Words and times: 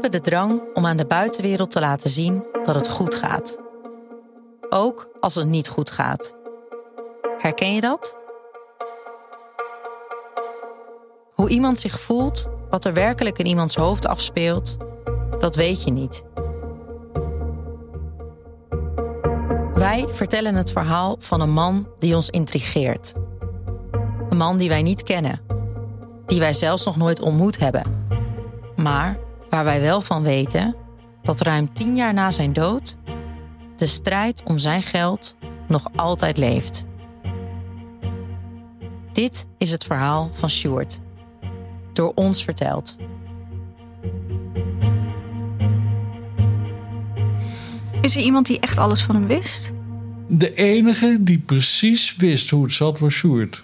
Hebben 0.00 0.22
de 0.22 0.30
drang 0.30 0.62
om 0.74 0.86
aan 0.86 0.96
de 0.96 1.06
buitenwereld 1.06 1.70
te 1.70 1.80
laten 1.80 2.10
zien 2.10 2.46
dat 2.62 2.74
het 2.74 2.88
goed 2.88 3.14
gaat. 3.14 3.58
Ook 4.68 5.08
als 5.20 5.34
het 5.34 5.46
niet 5.46 5.68
goed 5.68 5.90
gaat. 5.90 6.34
Herken 7.38 7.74
je 7.74 7.80
dat? 7.80 8.16
Hoe 11.34 11.48
iemand 11.48 11.80
zich 11.80 12.00
voelt, 12.00 12.48
wat 12.70 12.84
er 12.84 12.92
werkelijk 12.92 13.38
in 13.38 13.46
iemands 13.46 13.74
hoofd 13.74 14.06
afspeelt, 14.06 14.76
dat 15.38 15.56
weet 15.56 15.82
je 15.82 15.90
niet. 15.90 16.24
Wij 19.74 20.06
vertellen 20.10 20.54
het 20.54 20.70
verhaal 20.70 21.16
van 21.18 21.40
een 21.40 21.52
man 21.52 21.88
die 21.98 22.14
ons 22.14 22.30
intrigeert. 22.30 23.12
Een 24.28 24.36
man 24.36 24.58
die 24.58 24.68
wij 24.68 24.82
niet 24.82 25.02
kennen, 25.02 25.40
die 26.26 26.40
wij 26.40 26.52
zelfs 26.52 26.84
nog 26.84 26.96
nooit 26.96 27.20
ontmoet 27.20 27.58
hebben, 27.58 28.06
maar 28.76 29.28
waar 29.50 29.64
wij 29.64 29.80
wel 29.80 30.00
van 30.00 30.22
weten 30.22 30.76
dat 31.22 31.40
ruim 31.40 31.72
tien 31.72 31.96
jaar 31.96 32.14
na 32.14 32.30
zijn 32.30 32.52
dood 32.52 32.96
de 33.76 33.86
strijd 33.86 34.42
om 34.44 34.58
zijn 34.58 34.82
geld 34.82 35.36
nog 35.68 35.90
altijd 35.96 36.38
leeft. 36.38 36.86
Dit 39.12 39.46
is 39.58 39.70
het 39.70 39.84
verhaal 39.84 40.30
van 40.32 40.50
Sjoerd, 40.50 41.00
door 41.92 42.12
ons 42.14 42.44
verteld. 42.44 42.96
Is 48.00 48.16
er 48.16 48.22
iemand 48.22 48.46
die 48.46 48.60
echt 48.60 48.78
alles 48.78 49.02
van 49.02 49.14
hem 49.14 49.26
wist? 49.26 49.72
De 50.28 50.54
enige 50.54 51.16
die 51.20 51.38
precies 51.38 52.16
wist 52.16 52.50
hoe 52.50 52.62
het 52.62 52.72
zat 52.72 52.98
was 52.98 53.14
Sjoerd. 53.14 53.62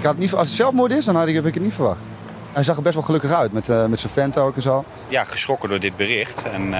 Ik 0.00 0.06
had 0.06 0.18
niet, 0.18 0.34
als 0.34 0.48
het 0.48 0.56
zelfmoord 0.56 0.92
is, 0.92 1.04
dan 1.04 1.16
had 1.16 1.28
ik, 1.28 1.34
heb 1.34 1.46
ik 1.46 1.54
het 1.54 1.62
niet 1.62 1.72
verwacht. 1.72 2.08
Hij 2.52 2.62
zag 2.62 2.76
er 2.76 2.82
best 2.82 2.94
wel 2.94 3.04
gelukkig 3.04 3.32
uit 3.32 3.52
met, 3.52 3.68
uh, 3.68 3.86
met 3.86 4.00
zijn 4.00 4.12
vent 4.12 4.38
ook 4.38 4.56
en 4.56 4.62
zo. 4.62 4.84
Ja, 5.08 5.24
geschrokken 5.24 5.68
door 5.68 5.80
dit 5.80 5.96
bericht. 5.96 6.42
En 6.42 6.66
uh, 6.68 6.78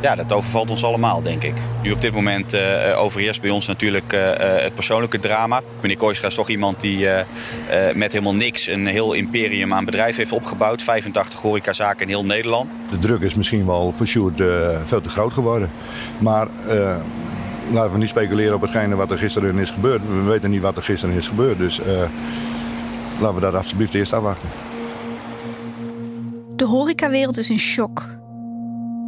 ja, 0.00 0.14
dat 0.14 0.32
overvalt 0.32 0.70
ons 0.70 0.84
allemaal, 0.84 1.22
denk 1.22 1.42
ik. 1.42 1.54
Nu 1.82 1.92
op 1.92 2.00
dit 2.00 2.12
moment 2.12 2.54
uh, 2.54 2.60
overheerst 2.96 3.40
bij 3.40 3.50
ons 3.50 3.66
natuurlijk 3.66 4.12
het 4.60 4.74
persoonlijke 4.74 5.18
drama. 5.18 5.60
Meneer 5.80 5.96
Kooistra 5.96 6.28
is 6.28 6.34
toch 6.34 6.48
iemand 6.48 6.80
die 6.80 7.08
met 7.94 8.12
helemaal 8.12 8.34
niks 8.34 8.66
een 8.66 8.86
heel 8.86 9.12
imperium 9.12 9.72
aan 9.72 9.84
bedrijf 9.84 10.16
heeft 10.16 10.32
opgebouwd. 10.32 10.82
85 10.82 11.40
horecazaken 11.40 12.00
in 12.00 12.08
heel 12.08 12.24
Nederland. 12.24 12.76
De 12.90 12.98
druk 12.98 13.20
is 13.20 13.34
misschien 13.34 13.66
wel 13.66 13.92
voor 13.92 14.06
Sjoerd 14.06 14.42
veel 14.84 15.00
te 15.00 15.08
groot 15.08 15.32
geworden. 15.32 15.70
Maar 16.18 16.48
laten 17.72 17.92
we 17.92 17.98
niet 17.98 18.08
speculeren 18.08 18.54
op 18.54 18.60
hetgene 18.60 18.94
wat 18.96 19.10
er 19.10 19.18
gisteren 19.18 19.58
is 19.58 19.70
gebeurd. 19.70 20.00
We 20.08 20.22
weten 20.22 20.50
niet 20.50 20.62
wat 20.62 20.76
er 20.76 20.82
gisteren 20.82 21.14
is 21.14 21.28
gebeurd. 21.28 21.58
Dus 21.58 21.80
laten 23.20 23.34
we 23.34 23.40
dat 23.40 23.54
alsjeblieft 23.54 23.94
eerst 23.94 24.12
afwachten. 24.12 24.48
De 26.56 26.64
horecawereld 26.64 27.38
is 27.38 27.50
in 27.50 27.58
shock. 27.58 28.08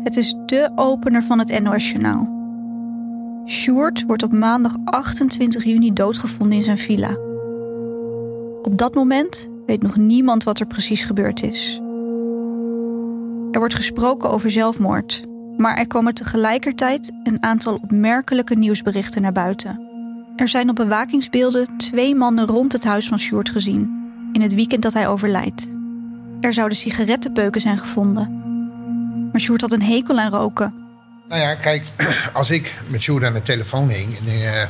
Het 0.02 0.16
is 0.16 0.34
dé 0.46 0.68
opener 0.74 1.22
van 1.22 1.38
het 1.38 1.62
NOS 1.62 1.90
Journaal. 1.90 2.34
Sjoerd 3.46 4.04
wordt 4.06 4.22
op 4.22 4.32
maandag 4.32 4.76
28 4.84 5.64
juni 5.64 5.92
doodgevonden 5.92 6.56
in 6.56 6.62
zijn 6.62 6.78
villa. 6.78 7.16
Op 8.62 8.78
dat 8.78 8.94
moment 8.94 9.50
weet 9.66 9.82
nog 9.82 9.96
niemand 9.96 10.44
wat 10.44 10.60
er 10.60 10.66
precies 10.66 11.04
gebeurd 11.04 11.42
is. 11.42 11.80
Er 13.50 13.58
wordt 13.58 13.74
gesproken 13.74 14.30
over 14.30 14.50
zelfmoord, 14.50 15.24
maar 15.56 15.76
er 15.76 15.86
komen 15.86 16.14
tegelijkertijd 16.14 17.12
een 17.24 17.42
aantal 17.42 17.74
opmerkelijke 17.82 18.54
nieuwsberichten 18.54 19.22
naar 19.22 19.32
buiten. 19.32 19.85
Er 20.36 20.48
zijn 20.48 20.68
op 20.68 20.76
bewakingsbeelden 20.76 21.76
twee 21.76 22.14
mannen 22.14 22.46
rond 22.46 22.72
het 22.72 22.84
huis 22.84 23.08
van 23.08 23.18
Sjoerd 23.18 23.50
gezien, 23.50 24.10
in 24.32 24.40
het 24.40 24.54
weekend 24.54 24.82
dat 24.82 24.92
hij 24.92 25.08
overlijdt. 25.08 25.68
Er 26.40 26.52
zouden 26.52 26.78
sigarettenpeuken 26.78 27.60
zijn 27.60 27.78
gevonden. 27.78 28.40
Maar 29.32 29.40
Sjoerd 29.40 29.60
had 29.60 29.72
een 29.72 29.82
hekel 29.82 30.18
aan 30.18 30.30
roken. 30.30 30.74
Nou 31.28 31.40
ja, 31.40 31.54
kijk, 31.54 31.82
als 32.32 32.50
ik 32.50 32.74
met 32.88 33.02
Sjoerd 33.02 33.24
aan 33.24 33.32
de 33.32 33.42
telefoon 33.42 33.88
hing... 33.88 34.16
en 34.16 34.24
uh, 34.26 34.62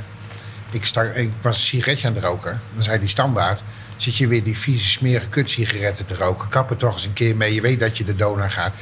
ik, 0.70 0.84
ik 1.14 1.30
was 1.42 1.56
een 1.56 1.64
sigaretje 1.64 2.08
aan 2.08 2.14
het 2.14 2.24
roken... 2.24 2.60
dan 2.74 2.82
zei 2.82 2.98
die 2.98 3.08
standaard... 3.08 3.62
zit 3.96 4.16
je 4.16 4.28
weer 4.28 4.44
die 4.44 4.58
vieze, 4.58 4.88
smerige 4.88 5.28
kutsigaretten 5.28 6.06
te 6.06 6.16
roken. 6.16 6.48
Kap 6.48 6.70
er 6.70 6.76
toch 6.76 6.92
eens 6.92 7.06
een 7.06 7.12
keer 7.12 7.36
mee. 7.36 7.54
Je 7.54 7.60
weet 7.60 7.80
dat 7.80 7.98
je 7.98 8.04
de 8.04 8.16
donor 8.16 8.50
gaat. 8.50 8.74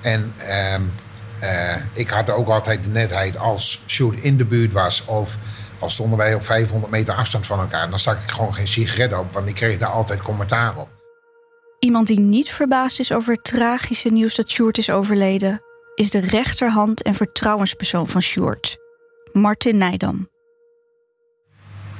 En 0.00 0.32
uh, 0.38 0.74
uh, 1.42 1.76
ik 1.92 2.08
had 2.08 2.30
ook 2.30 2.48
altijd 2.48 2.84
de 2.84 2.90
netheid 2.90 3.36
als 3.36 3.82
Sjoerd 3.86 4.18
in 4.20 4.36
de 4.36 4.44
buurt 4.44 4.72
was... 4.72 5.04
of 5.04 5.36
al 5.78 5.90
stonden 5.90 6.18
wij 6.18 6.34
op 6.34 6.44
500 6.44 6.92
meter 6.92 7.14
afstand 7.14 7.46
van 7.46 7.60
elkaar... 7.60 7.90
dan 7.90 7.98
stak 7.98 8.22
ik 8.22 8.30
gewoon 8.30 8.54
geen 8.54 8.68
sigaret 8.68 9.18
op, 9.18 9.32
want 9.32 9.48
ik 9.48 9.54
kreeg 9.54 9.78
daar 9.78 9.90
altijd 9.90 10.22
commentaar 10.22 10.76
op. 10.76 10.88
Iemand 11.78 12.06
die 12.06 12.20
niet 12.20 12.50
verbaasd 12.50 12.98
is 12.98 13.12
over 13.12 13.32
het 13.32 13.44
tragische 13.44 14.08
nieuws 14.08 14.34
dat 14.34 14.50
Sjoerd 14.50 14.78
is 14.78 14.90
overleden, 14.90 15.60
is 15.94 16.10
de 16.10 16.20
rechterhand 16.20 17.02
en 17.02 17.14
vertrouwenspersoon 17.14 18.08
van 18.08 18.22
Sjoerd, 18.22 18.76
Martin 19.32 19.76
Nijdam. 19.76 20.30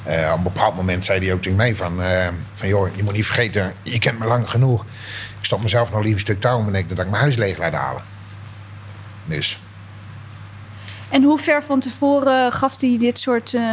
Uh, 0.09 0.30
op 0.30 0.36
een 0.36 0.42
bepaald 0.42 0.76
moment 0.76 1.04
zei 1.04 1.24
hij 1.24 1.34
ook 1.34 1.42
tegen 1.42 1.56
mij 1.56 1.74
van, 1.74 2.00
uh, 2.00 2.28
van... 2.54 2.69
joh, 2.69 2.97
je 2.97 3.03
moet 3.03 3.12
niet 3.12 3.26
vergeten, 3.26 3.74
je 3.82 3.98
kent 3.98 4.19
me 4.19 4.26
lang 4.26 4.50
genoeg. 4.50 4.82
Ik 5.38 5.44
stop 5.44 5.62
mezelf 5.62 5.91
nog 5.91 6.00
liever 6.00 6.14
een 6.14 6.26
stuk 6.26 6.41
touw 6.41 6.59
om 6.59 6.74
en 6.74 6.86
dat 6.88 6.98
ik 6.98 7.10
mijn 7.10 7.22
huis 7.22 7.36
leeg 7.36 7.59
laat 7.59 7.72
halen. 7.72 8.11
En 11.12 11.22
hoe 11.22 11.38
ver 11.38 11.62
van 11.62 11.81
tevoren 11.81 12.53
gaf 12.53 12.81
hij 12.81 12.97
dit 12.99 13.19
soort 13.19 13.53
uh, 13.53 13.72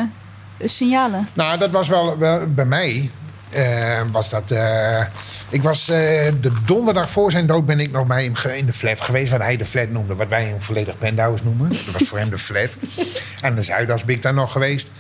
signalen? 0.66 1.28
Nou, 1.34 1.58
dat 1.58 1.72
was 1.72 1.88
wel, 1.88 2.18
wel 2.18 2.54
bij 2.54 2.66
mij 2.66 3.12
uh, 3.56 4.02
was 4.12 4.30
dat. 4.30 4.52
Uh, 4.52 5.06
ik 5.50 5.62
was 5.62 5.86
de 5.86 6.52
donderdag 6.66 7.10
voor 7.10 7.32
zijn 7.32 7.48
dood 7.48 7.66
ben 7.66 7.80
ik 7.80 7.92
nog 7.92 8.08
bij 8.08 8.24
hem 8.24 8.52
in 8.54 8.66
de 8.66 8.74
flat 8.74 9.02
geweest. 9.02 9.32
Wat 9.32 9.42
hij 9.42 9.58
de 9.58 9.66
flat 9.66 9.90
noemde. 9.90 10.16
Wat 10.16 10.28
wij 10.28 10.54
een 10.54 10.62
volledig 10.62 10.98
penthouse 10.98 11.44
noemen. 11.44 11.70
Dat 11.70 11.92
was 11.92 12.08
voor 12.08 12.18
hem 12.18 12.30
de 12.30 12.38
flat. 12.38 12.78
En 13.42 13.56
de 13.56 13.62
Zuidas 13.62 14.04
ben 14.04 14.16
ik 14.16 14.22
daar 14.22 14.34
nog 14.34 14.52
geweest. 14.52 14.92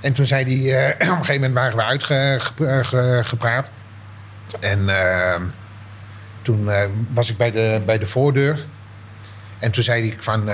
En 0.00 0.12
toen 0.12 0.26
zei 0.26 0.68
hij. 0.68 0.90
op 0.94 1.00
een 1.00 1.16
gegeven 1.16 1.34
moment 1.34 1.54
waren 1.54 1.76
we 1.76 1.82
uitgepraat. 2.66 3.70
En 4.60 4.88
toen 6.42 6.70
was 7.12 7.30
ik 7.30 7.36
bij 7.36 7.50
de, 7.50 7.80
bij 7.86 7.98
de 7.98 8.06
voordeur. 8.06 8.66
En 9.58 9.70
toen 9.70 9.82
zei 9.82 10.08
hij 10.08 10.16
van. 10.18 10.50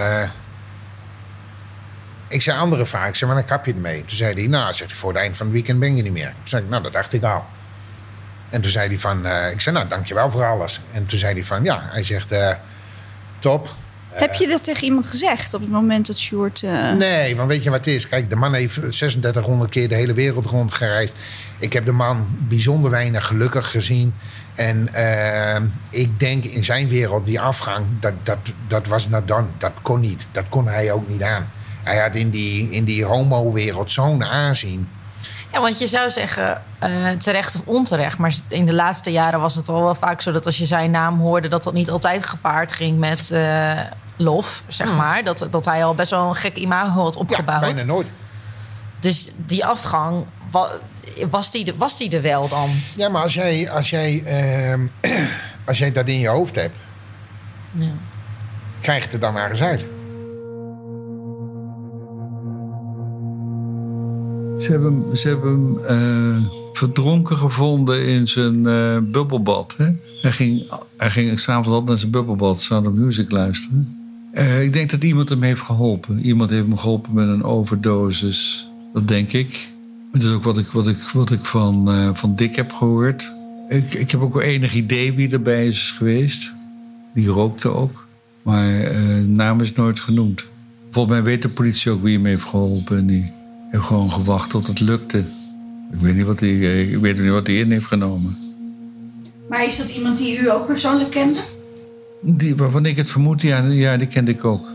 Ik 2.29 2.43
zei 2.43 2.59
andere 2.59 2.87
vraag. 2.87 3.09
Ik 3.09 3.15
zei, 3.15 3.31
maar 3.31 3.41
dan 3.41 3.51
kap 3.51 3.67
je 3.67 3.73
ermee. 3.73 3.99
Toen 3.99 4.17
zei 4.17 4.35
hij, 4.35 4.47
nou, 4.47 4.75
zegt 4.75 4.91
hij, 4.91 4.99
voor 4.99 5.11
het 5.11 5.19
eind 5.19 5.37
van 5.37 5.47
het 5.47 5.55
weekend 5.55 5.81
ben 5.81 5.97
je 5.97 6.03
niet 6.03 6.13
meer. 6.13 6.27
Toen 6.27 6.49
zei 6.49 6.63
ik, 6.63 6.69
nou, 6.69 6.83
dat 6.83 6.93
dacht 6.93 7.13
ik 7.13 7.23
al. 7.23 7.45
En 8.53 8.61
toen 8.61 8.71
zei 8.71 8.89
hij 8.89 8.99
van, 8.99 9.27
uh, 9.27 9.51
ik 9.51 9.61
zei, 9.61 9.77
nou, 9.77 9.89
dankjewel 9.89 10.31
voor 10.31 10.45
alles. 10.45 10.81
En 10.93 11.07
toen 11.07 11.19
zei 11.19 11.35
hij 11.35 11.45
van, 11.45 11.65
ja, 11.65 11.89
hij 11.91 12.03
zegt, 12.03 12.33
uh, 12.33 12.51
top. 13.39 13.75
Heb 14.09 14.35
je 14.35 14.47
dat 14.47 14.65
tegen 14.65 14.85
iemand 14.85 15.07
gezegd 15.07 15.55
op 15.55 15.61
het 15.61 15.71
moment 15.71 16.07
dat 16.07 16.19
Sjoerd... 16.19 16.63
Uh... 16.63 16.93
Nee, 16.93 17.37
want 17.37 17.49
weet 17.49 17.63
je 17.63 17.71
wat 17.71 17.79
het 17.79 17.95
is? 17.95 18.09
Kijk, 18.09 18.29
de 18.29 18.37
man 18.37 18.55
heeft 18.55 18.75
3600 18.75 19.71
keer 19.71 19.89
de 19.89 19.95
hele 19.95 20.13
wereld 20.13 20.47
rondgereisd. 20.47 21.17
Ik 21.59 21.73
heb 21.73 21.85
de 21.85 21.93
man 21.93 22.39
bijzonder 22.39 22.91
weinig 22.91 23.27
gelukkig 23.27 23.71
gezien. 23.71 24.15
En 24.55 24.89
ik 25.91 26.21
denk 26.21 26.45
in 26.45 26.65
zijn 26.65 26.89
wereld, 26.89 27.27
die 27.27 27.41
afgang, 27.41 27.87
dat, 28.01 28.13
dat, 28.23 28.53
dat 28.69 28.87
was 28.87 29.09
done. 29.25 29.47
Dat 29.59 29.73
kon 29.83 30.01
niet. 30.01 30.27
Dat 30.33 30.45
kon 30.49 30.69
hij 30.69 30.93
ook 30.93 31.09
niet 31.09 31.23
aan. 31.23 31.51
Hij 31.83 31.99
had 31.99 32.15
in 32.15 32.31
die, 32.31 32.71
in 32.71 32.85
die 32.85 33.05
homo-wereld 33.05 33.91
zo'n 33.91 34.25
aanzien. 34.25 34.89
Ja, 35.53 35.61
want 35.61 35.79
je 35.79 35.87
zou 35.87 36.11
zeggen, 36.11 36.63
uh, 36.83 37.11
terecht 37.11 37.55
of 37.55 37.61
onterecht. 37.65 38.19
Maar 38.19 38.35
in 38.49 38.67
de 38.67 38.75
laatste 38.75 39.13
jaren 39.13 39.41
was 39.41 39.55
het 39.55 39.69
al 39.69 39.83
wel 39.83 39.95
vaak 39.95 40.21
zo 40.21 40.33
dat 40.33 40.47
als 40.47 40.59
je 40.59 40.67
zijn 40.67 40.91
naam 40.91 41.21
hoorde, 41.21 41.49
dat 41.49 41.63
dat 41.63 41.73
niet 41.73 41.91
altijd 41.91 42.27
gepaard 42.27 42.73
ging 42.73 42.99
met 42.99 43.31
uh, 43.33 43.81
lof, 44.17 44.63
zeg 44.69 44.87
hmm. 44.87 44.97
maar. 44.97 45.25
Dat, 45.25 45.47
dat 45.51 45.65
hij 45.65 45.85
al 45.85 45.95
best 45.95 46.11
wel 46.11 46.29
een 46.29 46.37
gek 46.37 46.57
imago 46.57 47.03
had 47.03 47.17
opgebouwd. 47.17 47.63
Ja, 47.63 47.75
bijna 47.75 47.93
nooit. 47.93 48.07
Dus 49.01 49.31
die 49.37 49.65
afgang, 49.65 50.25
was 51.31 51.51
die, 51.51 51.73
was 51.77 51.99
die 51.99 52.11
er 52.11 52.23
wel 52.23 52.49
dan? 52.49 52.71
Ja, 52.97 53.09
maar 53.09 53.23
als 53.23 53.35
jij, 53.35 53.71
als 53.71 53.91
jij, 53.91 54.23
uh, 55.03 55.11
als 55.69 55.79
jij 55.79 55.93
dat 55.93 56.09
in 56.09 56.19
je 56.19 56.29
hoofd 56.29 56.55
hebt, 56.55 56.77
ja. 57.73 57.93
krijg 58.81 59.05
het 59.05 59.13
er 59.13 59.21
dan 59.21 59.33
maar 59.33 59.51
eens 59.51 59.63
uit. 59.63 59.87
Ze 64.59 64.71
hebben, 64.71 65.17
ze 65.17 65.29
hebben 65.29 65.79
hem 65.87 66.37
uh, 66.37 66.45
verdronken 66.73 67.37
gevonden 67.37 68.07
in 68.07 68.29
zijn 68.29 68.69
uh, 68.69 68.99
bubbelbad. 69.03 69.75
Hè? 69.77 69.91
Hij 70.21 70.33
ging, 70.33 70.71
hij 70.97 71.11
ging 71.11 71.41
s'avonds 71.41 71.69
altijd 71.69 71.89
naar 71.89 71.97
zijn 71.97 72.11
bubbelbad, 72.11 72.69
of 72.71 72.93
Music 72.93 73.31
luisteren. 73.31 73.97
Uh, 74.35 74.63
ik 74.63 74.73
denk 74.73 74.91
dat 74.91 75.05
iemand 75.05 75.29
hem 75.29 75.43
heeft 75.43 75.61
geholpen. 75.61 76.19
Iemand 76.21 76.51
heeft 76.51 76.67
hem 76.67 76.77
geholpen 76.77 77.15
met 77.15 77.29
een 77.29 77.43
overdosis. 77.43 78.69
Dat 78.93 79.09
denk 79.09 79.33
ik. 79.33 79.69
Dat 80.13 80.23
is 80.23 80.31
ook 80.31 80.45
wat 80.45 80.59
ik, 80.59 80.67
wat 80.67 80.87
ik, 80.87 80.99
wat 81.13 81.31
ik 81.31 81.45
van, 81.45 81.89
van 82.17 82.37
Dick 82.37 82.57
heb 82.57 82.73
gehoord. 82.73 83.33
Ik, 83.69 83.95
ik 83.95 84.11
heb 84.11 84.21
ook 84.21 84.35
wel 84.35 84.43
enig 84.43 84.75
idee 84.75 85.13
wie 85.13 85.33
erbij 85.33 85.67
is 85.67 85.95
geweest. 85.97 86.53
Die 87.15 87.29
rookte 87.29 87.69
ook. 87.69 88.07
Maar 88.43 88.95
naam 89.27 89.61
is 89.61 89.73
nooit 89.73 90.01
genoemd. 90.01 90.45
Volgens 90.91 91.15
mij 91.15 91.23
weet 91.23 91.43
de 91.43 91.49
politie 91.49 91.91
ook 91.91 92.03
wie 92.03 92.17
hem 92.17 92.27
heeft 92.27 92.45
geholpen. 92.45 92.99
En 92.99 93.07
die 93.07 93.33
heb 93.71 93.81
gewoon 93.81 94.13
gewacht 94.13 94.51
tot 94.51 94.67
het 94.67 94.81
lukte. 94.81 95.19
Ik 95.93 95.99
weet 95.99 96.17
niet 96.17 96.27
wat 96.27 96.41
hij, 96.41 96.83
ik 96.83 96.99
weet 96.99 97.21
niet 97.21 97.31
wat 97.31 97.47
hij 97.47 97.57
in 97.57 97.71
heeft 97.71 97.87
genomen. 97.87 98.37
Maar 99.49 99.67
is 99.67 99.77
dat 99.77 99.89
iemand 99.89 100.19
die 100.19 100.39
u 100.39 100.51
ook 100.51 100.67
persoonlijk 100.67 101.11
kende? 101.11 101.41
Die, 102.21 102.57
waarvan 102.57 102.87
ik 102.87 102.97
het 102.97 103.11
vermoed, 103.11 103.43
ja, 103.43 103.59
ja, 103.59 103.97
die 103.97 104.07
kende 104.07 104.31
ik 104.31 104.45
ook. 104.45 104.69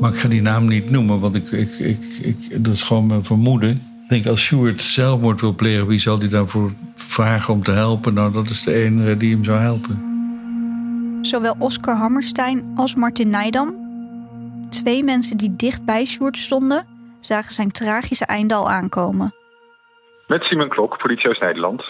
Maar 0.00 0.10
ik 0.10 0.16
ga 0.16 0.28
die 0.28 0.42
naam 0.42 0.68
niet 0.68 0.90
noemen, 0.90 1.20
want 1.20 1.34
ik, 1.34 1.50
ik, 1.50 1.78
ik, 1.78 2.02
ik, 2.22 2.64
dat 2.64 2.72
is 2.72 2.82
gewoon 2.82 3.06
mijn 3.06 3.24
vermoeden. 3.24 3.70
Ik 3.70 4.08
denk, 4.08 4.26
als 4.26 4.44
Stuart 4.44 4.82
zelfmoord 4.82 5.40
wil 5.40 5.54
plegen, 5.54 5.86
wie 5.86 5.98
zal 5.98 6.18
hij 6.18 6.28
daarvoor 6.28 6.70
vragen 6.94 7.54
om 7.54 7.62
te 7.62 7.70
helpen? 7.70 8.14
Nou, 8.14 8.32
dat 8.32 8.48
is 8.48 8.62
de 8.62 8.74
enige 8.74 9.16
die 9.16 9.34
hem 9.34 9.44
zou 9.44 9.58
helpen. 9.58 10.08
Zowel 11.22 11.56
Oscar 11.58 11.96
Hammerstein 11.96 12.72
als 12.76 12.94
Martin 12.94 13.30
Nijdam, 13.30 13.74
twee 14.70 15.04
mensen 15.04 15.36
die 15.36 15.56
dicht 15.56 15.84
bij 15.84 16.04
Sjoerd 16.04 16.38
stonden, 16.38 16.86
zagen 17.20 17.52
zijn 17.52 17.70
tragische 17.70 18.24
einde 18.24 18.54
al 18.54 18.70
aankomen. 18.70 19.34
Met 20.26 20.42
Simon 20.42 20.68
Klok, 20.68 20.98
politie 20.98 21.28
Oost-Nederland. 21.28 21.82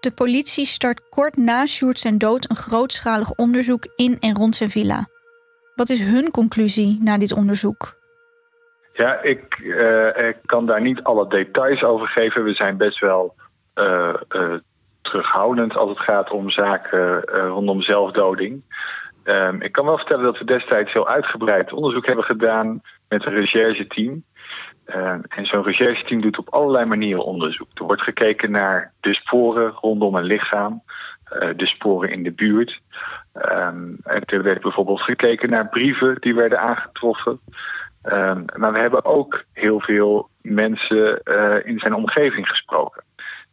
De 0.00 0.10
politie 0.10 0.64
start 0.64 1.08
kort 1.08 1.36
na 1.36 1.66
Sjoerd 1.66 1.98
zijn 1.98 2.18
dood 2.18 2.50
een 2.50 2.56
grootschalig 2.56 3.32
onderzoek 3.32 3.88
in 3.96 4.16
en 4.20 4.34
rond 4.34 4.56
zijn 4.56 4.70
villa. 4.70 5.08
Wat 5.76 5.88
is 5.88 6.02
hun 6.02 6.30
conclusie 6.30 6.98
na 7.02 7.18
dit 7.18 7.32
onderzoek? 7.32 7.94
Ja, 8.92 9.22
ik, 9.22 9.58
uh, 9.58 10.28
ik 10.28 10.36
kan 10.46 10.66
daar 10.66 10.80
niet 10.80 11.02
alle 11.02 11.28
details 11.28 11.82
over 11.82 12.06
geven. 12.06 12.44
We 12.44 12.54
zijn 12.54 12.76
best 12.76 12.98
wel 12.98 13.34
uh, 13.74 14.14
uh, 14.28 14.54
terughoudend 15.02 15.76
als 15.76 15.88
het 15.88 16.00
gaat 16.00 16.30
om 16.30 16.50
zaken 16.50 17.20
rondom 17.24 17.82
zelfdoding. 17.82 18.62
Um, 19.24 19.62
ik 19.62 19.72
kan 19.72 19.84
wel 19.84 19.96
vertellen 19.96 20.24
dat 20.24 20.38
we 20.38 20.44
destijds 20.44 20.92
heel 20.92 21.08
uitgebreid 21.08 21.72
onderzoek 21.72 22.06
hebben 22.06 22.24
gedaan 22.24 22.82
met 23.08 23.26
een 23.26 23.34
rechercheteam. 23.34 24.24
Uh, 24.86 25.10
en 25.28 25.46
zo'n 25.46 25.62
rechercheteam 25.62 26.20
doet 26.20 26.38
op 26.38 26.54
allerlei 26.54 26.84
manieren 26.84 27.24
onderzoek. 27.24 27.68
Er 27.74 27.84
wordt 27.84 28.02
gekeken 28.02 28.50
naar 28.50 28.92
de 29.00 29.14
sporen 29.14 29.70
rondom 29.70 30.14
een 30.14 30.24
lichaam, 30.24 30.82
de 31.56 31.66
sporen 31.66 32.10
in 32.10 32.22
de 32.22 32.32
buurt. 32.32 32.80
Um, 33.34 33.98
er 34.04 34.42
werd 34.42 34.60
bijvoorbeeld 34.60 35.00
gekeken 35.00 35.50
naar 35.50 35.68
brieven 35.68 36.16
die 36.20 36.34
werden 36.34 36.60
aangetroffen. 36.60 37.40
Um, 38.02 38.44
maar 38.56 38.72
we 38.72 38.78
hebben 38.78 39.04
ook 39.04 39.44
heel 39.52 39.80
veel 39.80 40.28
mensen 40.42 41.20
uh, 41.24 41.54
in 41.64 41.78
zijn 41.78 41.94
omgeving 41.94 42.48
gesproken. 42.48 43.04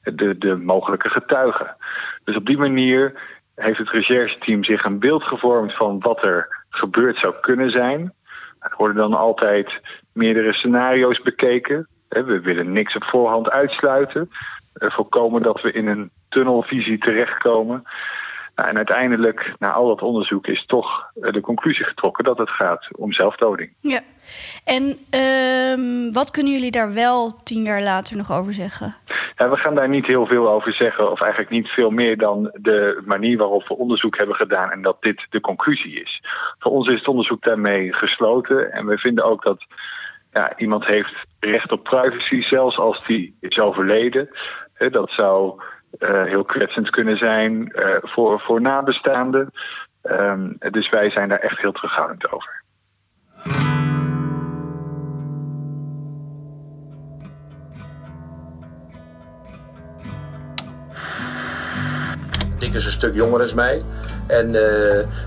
De, 0.01 0.37
de 0.37 0.55
mogelijke 0.55 1.09
getuigen. 1.09 1.75
Dus 2.23 2.35
op 2.35 2.45
die 2.45 2.57
manier 2.57 3.21
heeft 3.55 3.77
het 3.77 3.89
rechercheteam 3.89 4.63
zich 4.63 4.83
een 4.83 4.99
beeld 4.99 5.23
gevormd 5.23 5.75
van 5.75 5.99
wat 5.99 6.23
er 6.23 6.65
gebeurd 6.69 7.17
zou 7.17 7.33
kunnen 7.41 7.69
zijn. 7.69 8.13
Er 8.59 8.73
worden 8.77 8.97
dan 8.97 9.13
altijd 9.13 9.81
meerdere 10.13 10.53
scenario's 10.53 11.21
bekeken. 11.21 11.87
We 12.09 12.39
willen 12.41 12.71
niks 12.71 12.95
op 12.95 13.03
voorhand 13.03 13.49
uitsluiten. 13.49 14.29
Voorkomen 14.73 15.41
dat 15.41 15.61
we 15.61 15.71
in 15.71 15.87
een 15.87 16.11
tunnelvisie 16.33 16.97
terechtkomen. 16.97 17.83
Nou, 18.55 18.69
en 18.69 18.77
uiteindelijk, 18.77 19.53
na 19.59 19.71
al 19.71 19.87
dat 19.87 20.01
onderzoek, 20.01 20.47
is 20.47 20.65
toch 20.65 21.11
de 21.13 21.41
conclusie 21.41 21.85
getrokken 21.85 22.23
dat 22.23 22.37
het 22.37 22.49
gaat 22.49 22.87
om 22.95 23.13
zelfdoding. 23.13 23.73
Ja. 23.77 23.99
En 24.63 24.83
uh, 25.13 26.13
wat 26.13 26.31
kunnen 26.31 26.51
jullie 26.51 26.71
daar 26.71 26.93
wel 26.93 27.43
tien 27.43 27.63
jaar 27.63 27.81
later 27.81 28.17
nog 28.17 28.31
over 28.31 28.53
zeggen? 28.53 28.95
Ja, 29.35 29.49
we 29.49 29.57
gaan 29.57 29.75
daar 29.75 29.89
niet 29.89 30.05
heel 30.05 30.25
veel 30.25 30.49
over 30.49 30.73
zeggen, 30.73 31.11
of 31.11 31.21
eigenlijk 31.21 31.51
niet 31.51 31.67
veel 31.67 31.89
meer 31.89 32.17
dan 32.17 32.49
de 32.53 33.01
manier 33.05 33.37
waarop 33.37 33.67
we 33.67 33.77
onderzoek 33.77 34.17
hebben 34.17 34.35
gedaan 34.35 34.71
en 34.71 34.81
dat 34.81 34.97
dit 34.99 35.25
de 35.29 35.41
conclusie 35.41 36.01
is. 36.01 36.23
Voor 36.59 36.71
ons 36.71 36.87
is 36.87 36.97
het 36.97 37.07
onderzoek 37.07 37.43
daarmee 37.43 37.93
gesloten 37.93 38.71
en 38.71 38.85
we 38.85 38.97
vinden 38.97 39.23
ook 39.23 39.43
dat 39.43 39.65
ja, 40.31 40.57
iemand 40.57 40.85
heeft 40.85 41.13
recht 41.39 41.71
op 41.71 41.83
privacy, 41.83 42.41
zelfs 42.41 42.77
als 42.77 43.03
die 43.07 43.35
is 43.39 43.59
overleden. 43.59 44.29
Dat 44.89 45.09
zou 45.09 45.61
uh, 45.99 46.23
heel 46.23 46.43
kwetsend 46.43 46.89
kunnen 46.89 47.17
zijn 47.17 47.71
uh, 47.75 47.95
voor, 48.01 48.39
voor 48.39 48.61
nabestaanden. 48.61 49.51
Um, 50.03 50.55
dus 50.71 50.89
wij 50.89 51.09
zijn 51.09 51.29
daar 51.29 51.39
echt 51.39 51.59
heel 51.59 51.71
terughoudend 51.71 52.31
over. 52.31 52.62
Dick 62.63 62.73
is 62.73 62.85
een 62.85 62.91
stuk 62.91 63.15
jonger 63.15 63.39
dan 63.39 63.55
mij. 63.55 63.83
En 64.27 64.53
uh, 64.53 64.61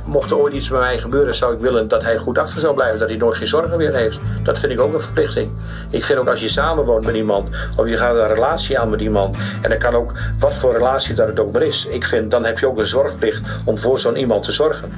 mocht 0.04 0.30
er 0.30 0.38
ooit 0.38 0.54
iets 0.54 0.68
bij 0.68 0.78
mij 0.78 0.98
gebeuren, 0.98 1.34
zou 1.34 1.54
ik 1.54 1.60
willen 1.60 1.88
dat 1.88 2.02
hij 2.02 2.18
goed 2.18 2.38
achter 2.38 2.60
zou 2.60 2.74
blijven. 2.74 2.98
Dat 2.98 3.08
hij 3.08 3.16
nooit 3.18 3.36
geen 3.36 3.46
zorgen 3.46 3.78
meer 3.78 3.94
heeft. 3.94 4.18
Dat 4.42 4.58
vind 4.58 4.72
ik 4.72 4.80
ook 4.80 4.94
een 4.94 5.00
verplichting. 5.00 5.50
Ik 5.90 6.04
vind 6.04 6.18
ook 6.18 6.28
als 6.28 6.40
je 6.40 6.48
samenwoont 6.48 7.04
met 7.04 7.14
iemand, 7.14 7.48
of 7.76 7.88
je 7.88 7.96
gaat 7.96 8.16
een 8.16 8.26
relatie 8.26 8.78
aan 8.78 8.90
met 8.90 9.00
iemand. 9.00 9.36
En 9.62 9.70
dat 9.70 9.78
kan 9.78 9.94
ook, 9.94 10.12
wat 10.38 10.54
voor 10.54 10.72
relatie 10.72 11.14
dat 11.14 11.26
het 11.26 11.38
ook 11.40 11.52
maar 11.52 11.62
is. 11.62 11.86
Ik 11.86 12.04
vind, 12.04 12.30
dan 12.30 12.44
heb 12.44 12.58
je 12.58 12.66
ook 12.66 12.78
een 12.78 12.86
zorgplicht 12.86 13.58
om 13.64 13.78
voor 13.78 13.98
zo'n 13.98 14.16
iemand 14.16 14.44
te 14.44 14.52
zorgen. 14.52 14.92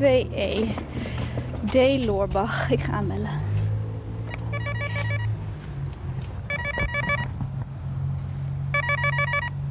2E. 0.00 0.68
D. 1.70 2.04
Loorbach. 2.04 2.70
Ik 2.70 2.80
ga 2.80 2.92
aanbellen. 2.92 3.30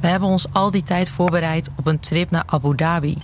We 0.00 0.12
hebben 0.12 0.28
ons 0.28 0.46
al 0.52 0.70
die 0.70 0.82
tijd 0.82 1.10
voorbereid 1.10 1.70
op 1.76 1.86
een 1.86 2.00
trip 2.00 2.30
naar 2.30 2.42
Abu 2.46 2.74
Dhabi. 2.74 3.22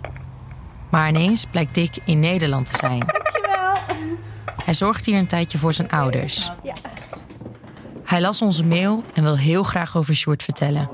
Maar 0.90 1.08
ineens 1.08 1.46
blijkt 1.46 1.74
Dick 1.74 1.98
in 2.04 2.20
Nederland 2.20 2.66
te 2.66 2.76
zijn. 2.76 2.98
Dankjewel. 2.98 3.74
Hij 4.64 4.74
zorgt 4.74 5.06
hier 5.06 5.18
een 5.18 5.26
tijdje 5.26 5.58
voor 5.58 5.74
zijn 5.74 5.90
ouders. 5.90 6.50
Hij 8.04 8.20
las 8.20 8.42
onze 8.42 8.64
mail 8.64 9.02
en 9.14 9.22
wil 9.22 9.36
heel 9.36 9.62
graag 9.62 9.96
over 9.96 10.14
Short 10.14 10.42
vertellen. 10.42 10.90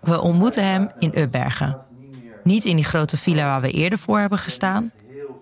We 0.00 0.20
ontmoeten 0.20 0.66
hem 0.66 0.90
in 0.98 1.18
Ubbergen. 1.18 1.91
Niet 2.42 2.64
in 2.64 2.76
die 2.76 2.84
grote 2.84 3.16
villa 3.16 3.44
waar 3.44 3.60
we 3.60 3.70
eerder 3.70 3.98
voor 3.98 4.18
hebben 4.18 4.38
gestaan, 4.38 4.92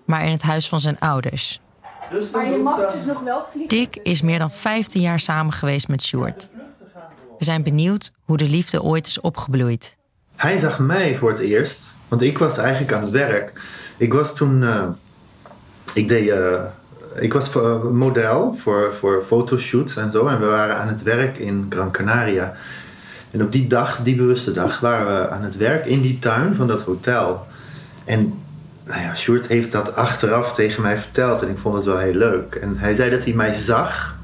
maar 0.06 0.24
in 0.24 0.32
het 0.32 0.42
huis 0.42 0.68
van 0.68 0.80
zijn 0.80 0.98
ouders. 0.98 1.60
Maar 2.32 2.50
je 2.50 2.56
mag 2.56 2.92
dus 2.92 3.04
nog 3.04 3.20
wel 3.20 3.46
vliegen. 3.50 3.78
Dick 3.78 3.96
is 4.02 4.22
meer 4.22 4.38
dan 4.38 4.50
15 4.50 5.00
jaar 5.00 5.18
samen 5.18 5.52
geweest 5.52 5.88
met 5.88 6.02
Sjoerd. 6.02 6.50
We 7.38 7.44
zijn 7.44 7.62
benieuwd 7.62 8.12
hoe 8.24 8.36
de 8.36 8.48
liefde 8.48 8.82
ooit 8.82 9.06
is 9.06 9.20
opgebloeid. 9.20 9.96
Hij 10.36 10.58
zag 10.58 10.78
mij 10.78 11.16
voor 11.16 11.30
het 11.30 11.38
eerst, 11.38 11.94
want 12.08 12.22
ik 12.22 12.38
was 12.38 12.58
eigenlijk 12.58 12.92
aan 12.92 13.02
het 13.02 13.10
werk. 13.10 13.52
Ik 13.96 14.12
was 14.12 14.34
toen. 14.34 14.62
Uh, 14.62 14.84
ik 15.94 16.08
deed. 16.08 16.28
Uh, 16.28 16.62
ik 17.18 17.32
was 17.32 17.52
model 17.92 18.54
voor, 18.56 18.94
voor 18.98 19.24
fotoshoots 19.26 19.96
en 19.96 20.12
zo. 20.12 20.26
En 20.26 20.40
we 20.40 20.46
waren 20.46 20.76
aan 20.76 20.88
het 20.88 21.02
werk 21.02 21.38
in 21.38 21.66
Gran 21.68 21.90
Canaria. 21.90 22.54
En 23.30 23.42
op 23.42 23.52
die 23.52 23.66
dag, 23.66 24.00
die 24.02 24.16
bewuste 24.16 24.52
dag, 24.52 24.80
waren 24.80 25.06
we 25.06 25.28
aan 25.28 25.42
het 25.42 25.56
werk 25.56 25.86
in 25.86 26.00
die 26.00 26.18
tuin 26.18 26.54
van 26.54 26.66
dat 26.66 26.82
hotel. 26.82 27.46
En 28.04 28.34
nou 28.86 29.00
ja, 29.00 29.14
Sjoerd 29.14 29.46
heeft 29.46 29.72
dat 29.72 29.94
achteraf 29.94 30.52
tegen 30.52 30.82
mij 30.82 30.98
verteld 30.98 31.42
en 31.42 31.48
ik 31.48 31.58
vond 31.58 31.74
het 31.74 31.84
wel 31.84 31.98
heel 31.98 32.14
leuk. 32.14 32.54
En 32.54 32.76
hij 32.78 32.94
zei 32.94 33.10
dat 33.10 33.24
hij 33.24 33.32
mij 33.32 33.54
zag 33.54 34.18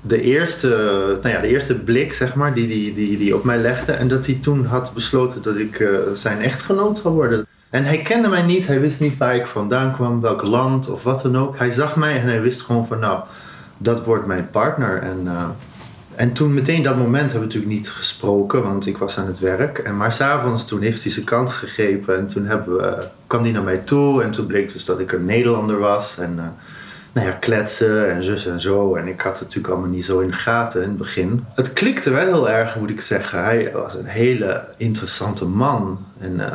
de 0.00 0.20
eerste, 0.20 0.68
nou 1.22 1.34
ja, 1.34 1.40
de 1.40 1.46
eerste 1.46 1.74
blik, 1.74 2.12
zeg 2.12 2.34
maar, 2.34 2.54
die 2.54 2.68
die, 2.68 2.94
die, 2.94 3.18
die 3.18 3.34
op 3.34 3.44
mij 3.44 3.58
legde. 3.58 3.92
En 3.92 4.08
dat 4.08 4.26
hij 4.26 4.38
toen 4.40 4.66
had 4.66 4.94
besloten 4.94 5.42
dat 5.42 5.56
ik 5.56 5.78
uh, 5.78 5.98
zijn 6.14 6.40
echtgenoot 6.40 6.98
zou 6.98 7.14
worden. 7.14 7.46
En 7.70 7.84
hij 7.84 7.98
kende 7.98 8.28
mij 8.28 8.42
niet, 8.42 8.66
hij 8.66 8.80
wist 8.80 9.00
niet 9.00 9.16
waar 9.16 9.34
ik 9.34 9.46
vandaan 9.46 9.92
kwam, 9.92 10.20
welk 10.20 10.46
land 10.46 10.90
of 10.90 11.02
wat 11.02 11.22
dan 11.22 11.38
ook. 11.38 11.58
Hij 11.58 11.70
zag 11.70 11.96
mij 11.96 12.20
en 12.20 12.26
hij 12.26 12.40
wist 12.40 12.60
gewoon 12.60 12.86
van, 12.86 12.98
nou, 12.98 13.20
dat 13.78 14.04
wordt 14.04 14.26
mijn 14.26 14.48
partner. 14.50 15.02
En, 15.02 15.20
uh, 15.24 15.48
en 16.14 16.32
toen 16.32 16.54
meteen 16.54 16.82
dat 16.82 16.96
moment 16.96 17.30
hebben 17.30 17.48
we 17.48 17.54
natuurlijk 17.54 17.72
niet 17.72 17.90
gesproken, 17.90 18.62
want 18.62 18.86
ik 18.86 18.98
was 18.98 19.18
aan 19.18 19.26
het 19.26 19.38
werk. 19.38 19.78
En 19.78 19.96
maar 19.96 20.12
s'avonds 20.12 20.64
toen 20.64 20.82
heeft 20.82 21.02
hij 21.02 21.12
zijn 21.12 21.24
kant 21.24 21.50
gegrepen 21.50 22.16
en 22.16 22.26
toen 22.26 22.46
hebben 22.46 22.76
we, 22.76 23.06
kwam 23.26 23.42
hij 23.42 23.52
naar 23.52 23.62
mij 23.62 23.76
toe. 23.76 24.22
En 24.22 24.30
toen 24.30 24.46
bleek 24.46 24.72
dus 24.72 24.84
dat 24.84 25.00
ik 25.00 25.12
een 25.12 25.24
Nederlander 25.24 25.78
was. 25.78 26.18
En, 26.18 26.32
uh, 26.36 26.44
nou 27.12 27.26
ja, 27.26 27.32
kletsen 27.32 28.10
en 28.10 28.24
zus 28.24 28.46
en 28.46 28.60
zo. 28.60 28.94
En 28.94 29.06
ik 29.06 29.20
had 29.20 29.32
het 29.32 29.42
natuurlijk 29.42 29.74
allemaal 29.74 29.90
niet 29.90 30.04
zo 30.04 30.20
in 30.20 30.26
de 30.26 30.32
gaten 30.32 30.82
in 30.82 30.88
het 30.88 30.98
begin. 30.98 31.44
Het 31.54 31.72
klikte 31.72 32.10
wel 32.10 32.24
heel 32.24 32.50
erg, 32.50 32.76
moet 32.76 32.90
ik 32.90 33.00
zeggen. 33.00 33.44
Hij 33.44 33.70
was 33.72 33.94
een 33.94 34.06
hele 34.06 34.64
interessante 34.76 35.44
man. 35.44 36.04
En, 36.18 36.32
uh, 36.32 36.46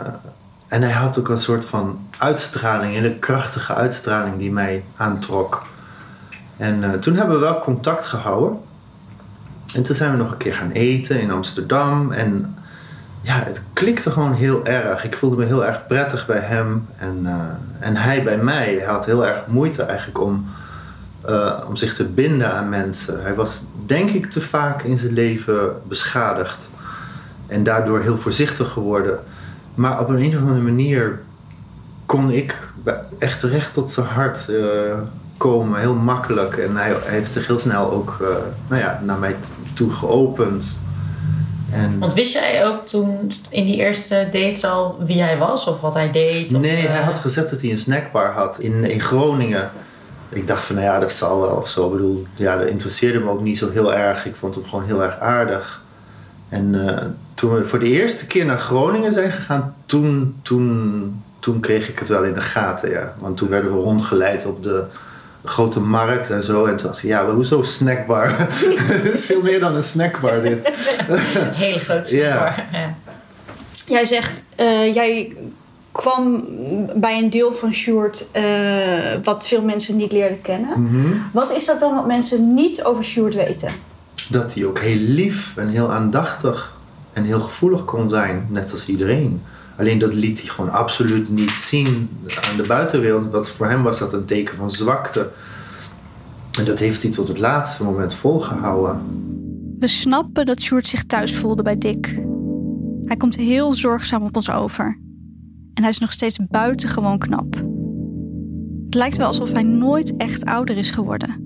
en 0.67 0.81
hij 0.81 0.91
had 0.91 1.19
ook 1.19 1.29
een 1.29 1.39
soort 1.39 1.65
van 1.65 1.99
uitstraling, 2.17 2.95
een 2.95 3.01
hele 3.01 3.19
krachtige 3.19 3.73
uitstraling 3.73 4.37
die 4.37 4.51
mij 4.51 4.83
aantrok. 4.95 5.63
En 6.57 6.83
uh, 6.83 6.91
toen 6.91 7.15
hebben 7.15 7.35
we 7.35 7.41
wel 7.41 7.59
contact 7.59 8.05
gehouden. 8.05 8.65
En 9.74 9.83
toen 9.83 9.95
zijn 9.95 10.12
we 10.12 10.17
nog 10.17 10.31
een 10.31 10.38
keer 10.38 10.53
gaan 10.53 10.71
eten 10.71 11.21
in 11.21 11.31
Amsterdam. 11.31 12.12
En 12.12 12.55
ja, 13.27 13.43
het 13.43 13.62
klikte 13.74 14.12
gewoon 14.12 14.33
heel 14.33 14.65
erg. 14.65 15.03
Ik 15.03 15.15
voelde 15.15 15.36
me 15.36 15.45
heel 15.45 15.65
erg 15.65 15.88
prettig 15.88 16.25
bij 16.25 16.39
hem 16.39 16.88
en, 16.97 17.19
uh, 17.24 17.33
en 17.79 17.95
hij 17.95 18.24
bij 18.24 18.38
mij. 18.38 18.75
Hij 18.75 18.86
had 18.86 19.05
heel 19.05 19.27
erg 19.27 19.47
moeite 19.47 19.83
eigenlijk 19.83 20.21
om, 20.21 20.45
uh, 21.29 21.53
om 21.67 21.75
zich 21.75 21.93
te 21.93 22.03
binden 22.03 22.53
aan 22.53 22.69
mensen. 22.69 23.21
Hij 23.21 23.36
was 23.36 23.63
denk 23.86 24.09
ik 24.09 24.31
te 24.31 24.41
vaak 24.41 24.83
in 24.83 24.97
zijn 24.97 25.13
leven 25.13 25.71
beschadigd 25.88 26.69
en 27.47 27.63
daardoor 27.63 28.01
heel 28.01 28.17
voorzichtig 28.17 28.69
geworden. 28.69 29.19
Maar 29.75 30.00
op 30.00 30.09
een, 30.09 30.21
een 30.21 30.36
of 30.36 30.41
andere 30.41 30.62
manier 30.62 31.19
kon 32.05 32.31
ik 32.31 32.55
echt 33.19 33.43
recht 33.43 33.74
tot 33.74 33.91
zijn 33.91 34.05
hart 34.05 34.45
uh, 34.50 34.63
komen, 35.38 35.79
heel 35.79 35.95
makkelijk. 35.95 36.57
En 36.57 36.75
hij, 36.75 36.95
hij 37.03 37.13
heeft 37.13 37.33
zich 37.33 37.47
heel 37.47 37.59
snel 37.59 37.91
ook 37.91 38.17
nou 38.67 38.81
ja, 38.81 39.01
naar 39.03 39.17
mij 39.17 39.36
geopend. 39.86 40.81
En... 41.72 42.00
Want 42.00 42.13
wist 42.13 42.34
jij 42.34 42.67
ook 42.67 42.88
toen 42.88 43.31
in 43.50 43.65
die 43.65 43.75
eerste 43.75 44.27
dates 44.31 44.63
al 44.63 44.96
wie 45.00 45.22
hij 45.22 45.38
was 45.38 45.67
of 45.67 45.81
wat 45.81 45.93
hij 45.93 46.12
deed? 46.12 46.53
Of, 46.53 46.62
nee, 46.62 46.88
hij 46.88 47.01
had 47.01 47.19
gezegd 47.19 47.50
dat 47.50 47.62
hij 47.62 47.72
een 47.72 47.77
snackbar 47.77 48.31
had 48.31 48.60
in, 48.60 48.84
in 48.84 49.01
Groningen. 49.01 49.69
Ik 50.29 50.48
dacht 50.48 50.65
van, 50.65 50.75
nou 50.75 50.88
ja, 50.88 51.00
dat 51.00 51.12
zal 51.12 51.41
wel 51.41 51.55
of 51.55 51.69
zo. 51.69 51.86
Ik 51.86 51.91
bedoel, 51.91 52.25
ja, 52.36 52.57
dat 52.57 52.67
interesseerde 52.67 53.19
me 53.19 53.29
ook 53.29 53.41
niet 53.41 53.57
zo 53.57 53.72
heel 53.72 53.93
erg. 53.93 54.25
Ik 54.25 54.36
vond 54.36 54.55
hem 54.55 54.65
gewoon 54.65 54.86
heel 54.86 55.03
erg 55.03 55.19
aardig. 55.19 55.81
En 56.50 56.74
uh, 56.74 56.98
toen 57.34 57.53
we 57.53 57.65
voor 57.65 57.79
de 57.79 57.89
eerste 57.89 58.27
keer 58.27 58.46
naar 58.46 58.60
Groningen 58.60 59.13
zijn 59.13 59.31
gegaan, 59.31 59.75
toen, 59.86 60.36
toen, 60.41 61.24
toen 61.39 61.60
kreeg 61.60 61.89
ik 61.89 62.00
het 62.00 62.10
wel 62.10 62.24
in 62.24 62.34
de 62.34 62.41
gaten, 62.41 62.89
ja. 62.89 63.13
Want 63.19 63.38
toen 63.38 63.50
werden 63.50 63.72
we 63.72 63.81
rondgeleid 63.81 64.46
op 64.46 64.63
de 64.63 64.84
grote 65.50 65.80
markt 65.80 66.30
en 66.30 66.44
zo. 66.44 66.66
En 66.66 66.77
toen 66.77 66.88
dacht 66.88 67.04
ik, 67.04 67.10
ja, 67.10 67.30
hoezo 67.30 67.63
snackbar? 67.63 68.30
Het 68.38 69.13
is 69.13 69.25
veel 69.25 69.42
meer 69.42 69.60
dan 69.60 69.75
een 69.75 69.84
snackbar 69.84 70.42
dit. 70.42 70.66
een 71.08 71.54
hele 71.54 71.80
grote 71.80 72.10
snackbar. 72.10 72.66
Ja. 72.72 72.80
Ja. 72.80 72.96
Jij 73.88 74.06
zegt, 74.06 74.44
uh, 74.60 74.94
jij 74.94 75.36
kwam 75.92 76.46
bij 76.96 77.18
een 77.18 77.30
deel 77.30 77.54
van 77.54 77.74
Sjoerd 77.74 78.25
uh, 78.34 78.44
wat 79.24 79.48
veel 79.48 79.62
mensen 79.62 79.98
niet 79.98 80.12
leerden 80.12 80.42
kennen. 80.42 80.70
Mhm. 80.70 80.96
Mm 80.96 81.01
-hmm. 81.01 81.24
Wat 81.34 81.51
is 81.51 81.66
dat 81.66 81.80
dan 81.80 81.96
wat 81.96 82.08
mensen 82.08 82.54
niet 82.54 82.84
over 82.84 83.04
Sjoerd 83.04 83.36
weten? 83.36 83.72
Dat 84.30 84.54
hij 84.54 84.66
ook 84.66 84.80
heel 84.80 85.00
lief 85.00 85.58
en 85.58 85.68
heel 85.68 85.92
aandachtig 85.92 86.75
en 87.13 87.24
heel 87.24 87.39
gevoelig 87.39 87.86
kon 87.86 88.10
zijn, 88.10 88.48
net 88.50 88.72
als 88.72 88.88
iedereen. 88.88 89.42
Alleen 89.77 90.00
dat 90.00 90.13
liet 90.13 90.41
hij 90.41 90.50
gewoon 90.50 90.72
absoluut 90.72 91.29
niet 91.29 91.50
zien 91.50 92.10
aan 92.50 92.57
de 92.57 92.65
buitenwereld. 92.67 93.31
Want 93.31 93.50
voor 93.50 93.67
hem 93.67 93.84
was 93.84 94.00
dat 94.00 94.13
een 94.13 94.25
teken 94.25 94.55
van 94.55 94.72
zwakte. 94.72 95.29
En 96.57 96.65
dat 96.65 96.79
heeft 96.79 97.01
hij 97.01 97.12
tot 97.12 97.27
het 97.27 97.38
laatste 97.38 97.84
moment 97.84 98.13
volgehouden. 98.13 99.01
We 99.79 99.88
snappen 99.88 100.46
dat 100.46 100.62
Sjoerd 100.62 100.88
zich 100.88 101.03
thuis 101.03 101.36
voelde 101.36 101.63
bij 101.63 101.77
Dick. 101.77 102.19
Hij 103.05 103.17
komt 103.17 103.36
heel 103.36 103.72
zorgzaam 103.72 104.24
op 104.24 104.36
ons 104.36 104.51
over. 104.51 105.00
En 105.74 105.84
hij 105.84 105.89
is 105.89 106.00
nog 106.00 106.12
steeds 106.12 106.39
buitengewoon 106.50 107.17
knap. 107.17 107.55
Het 108.86 108.96
lijkt 108.96 109.17
wel 109.17 109.27
alsof 109.27 109.51
hij 109.51 109.63
nooit 109.63 110.17
echt 110.17 110.46
ouder 110.46 110.77
is 110.77 110.91
geworden. 110.91 111.46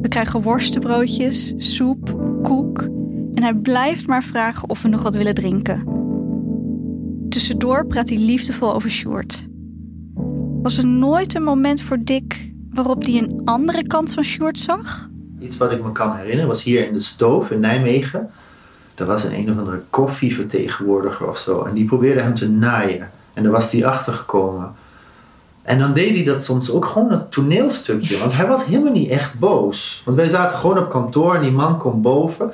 We 0.00 0.08
krijgen 0.08 0.42
worstenbroodjes, 0.42 1.52
soep, 1.56 2.16
koek. 2.42 2.82
En 3.34 3.42
hij 3.42 3.54
blijft 3.54 4.06
maar 4.06 4.22
vragen 4.22 4.68
of 4.68 4.82
we 4.82 4.88
nog 4.88 5.02
wat 5.02 5.14
willen 5.14 5.34
drinken. 5.34 5.99
Tussendoor 7.30 7.86
praat 7.86 8.08
hij 8.08 8.18
liefdevol 8.18 8.74
over 8.74 8.90
Sjoerd. 8.90 9.48
Was 10.62 10.78
er 10.78 10.86
nooit 10.86 11.34
een 11.34 11.42
moment 11.42 11.82
voor 11.82 11.98
Dick 12.00 12.52
waarop 12.70 13.02
hij 13.02 13.18
een 13.18 13.42
andere 13.44 13.86
kant 13.86 14.12
van 14.12 14.24
Sjoerd 14.24 14.58
zag? 14.58 15.08
Iets 15.40 15.56
wat 15.56 15.72
ik 15.72 15.82
me 15.82 15.92
kan 15.92 16.16
herinneren 16.16 16.48
was 16.48 16.62
hier 16.62 16.86
in 16.86 16.92
de 16.92 17.00
stoof 17.00 17.50
in 17.50 17.60
Nijmegen. 17.60 18.30
Er 18.94 19.06
was 19.06 19.24
een 19.24 19.34
een 19.34 19.50
of 19.50 19.58
andere 19.58 19.82
koffievertegenwoordiger 19.90 21.28
of 21.28 21.38
zo. 21.38 21.62
En 21.62 21.74
die 21.74 21.84
probeerde 21.84 22.20
hem 22.20 22.34
te 22.34 22.48
naaien. 22.48 23.10
En 23.32 23.42
daar 23.42 23.52
was 23.52 23.72
hij 23.72 23.86
achter 23.86 24.12
gekomen. 24.12 24.74
En 25.62 25.78
dan 25.78 25.92
deed 25.92 26.14
hij 26.14 26.24
dat 26.24 26.44
soms 26.44 26.70
ook 26.70 26.84
gewoon 26.84 27.12
een 27.12 27.28
toneelstukje. 27.28 28.18
Want 28.18 28.36
hij 28.36 28.46
was 28.46 28.64
helemaal 28.64 28.92
niet 28.92 29.10
echt 29.10 29.38
boos. 29.38 30.02
Want 30.04 30.16
wij 30.16 30.28
zaten 30.28 30.58
gewoon 30.58 30.78
op 30.78 30.90
kantoor 30.90 31.34
en 31.34 31.42
die 31.42 31.50
man 31.50 31.78
komt 31.78 32.02
boven. 32.02 32.52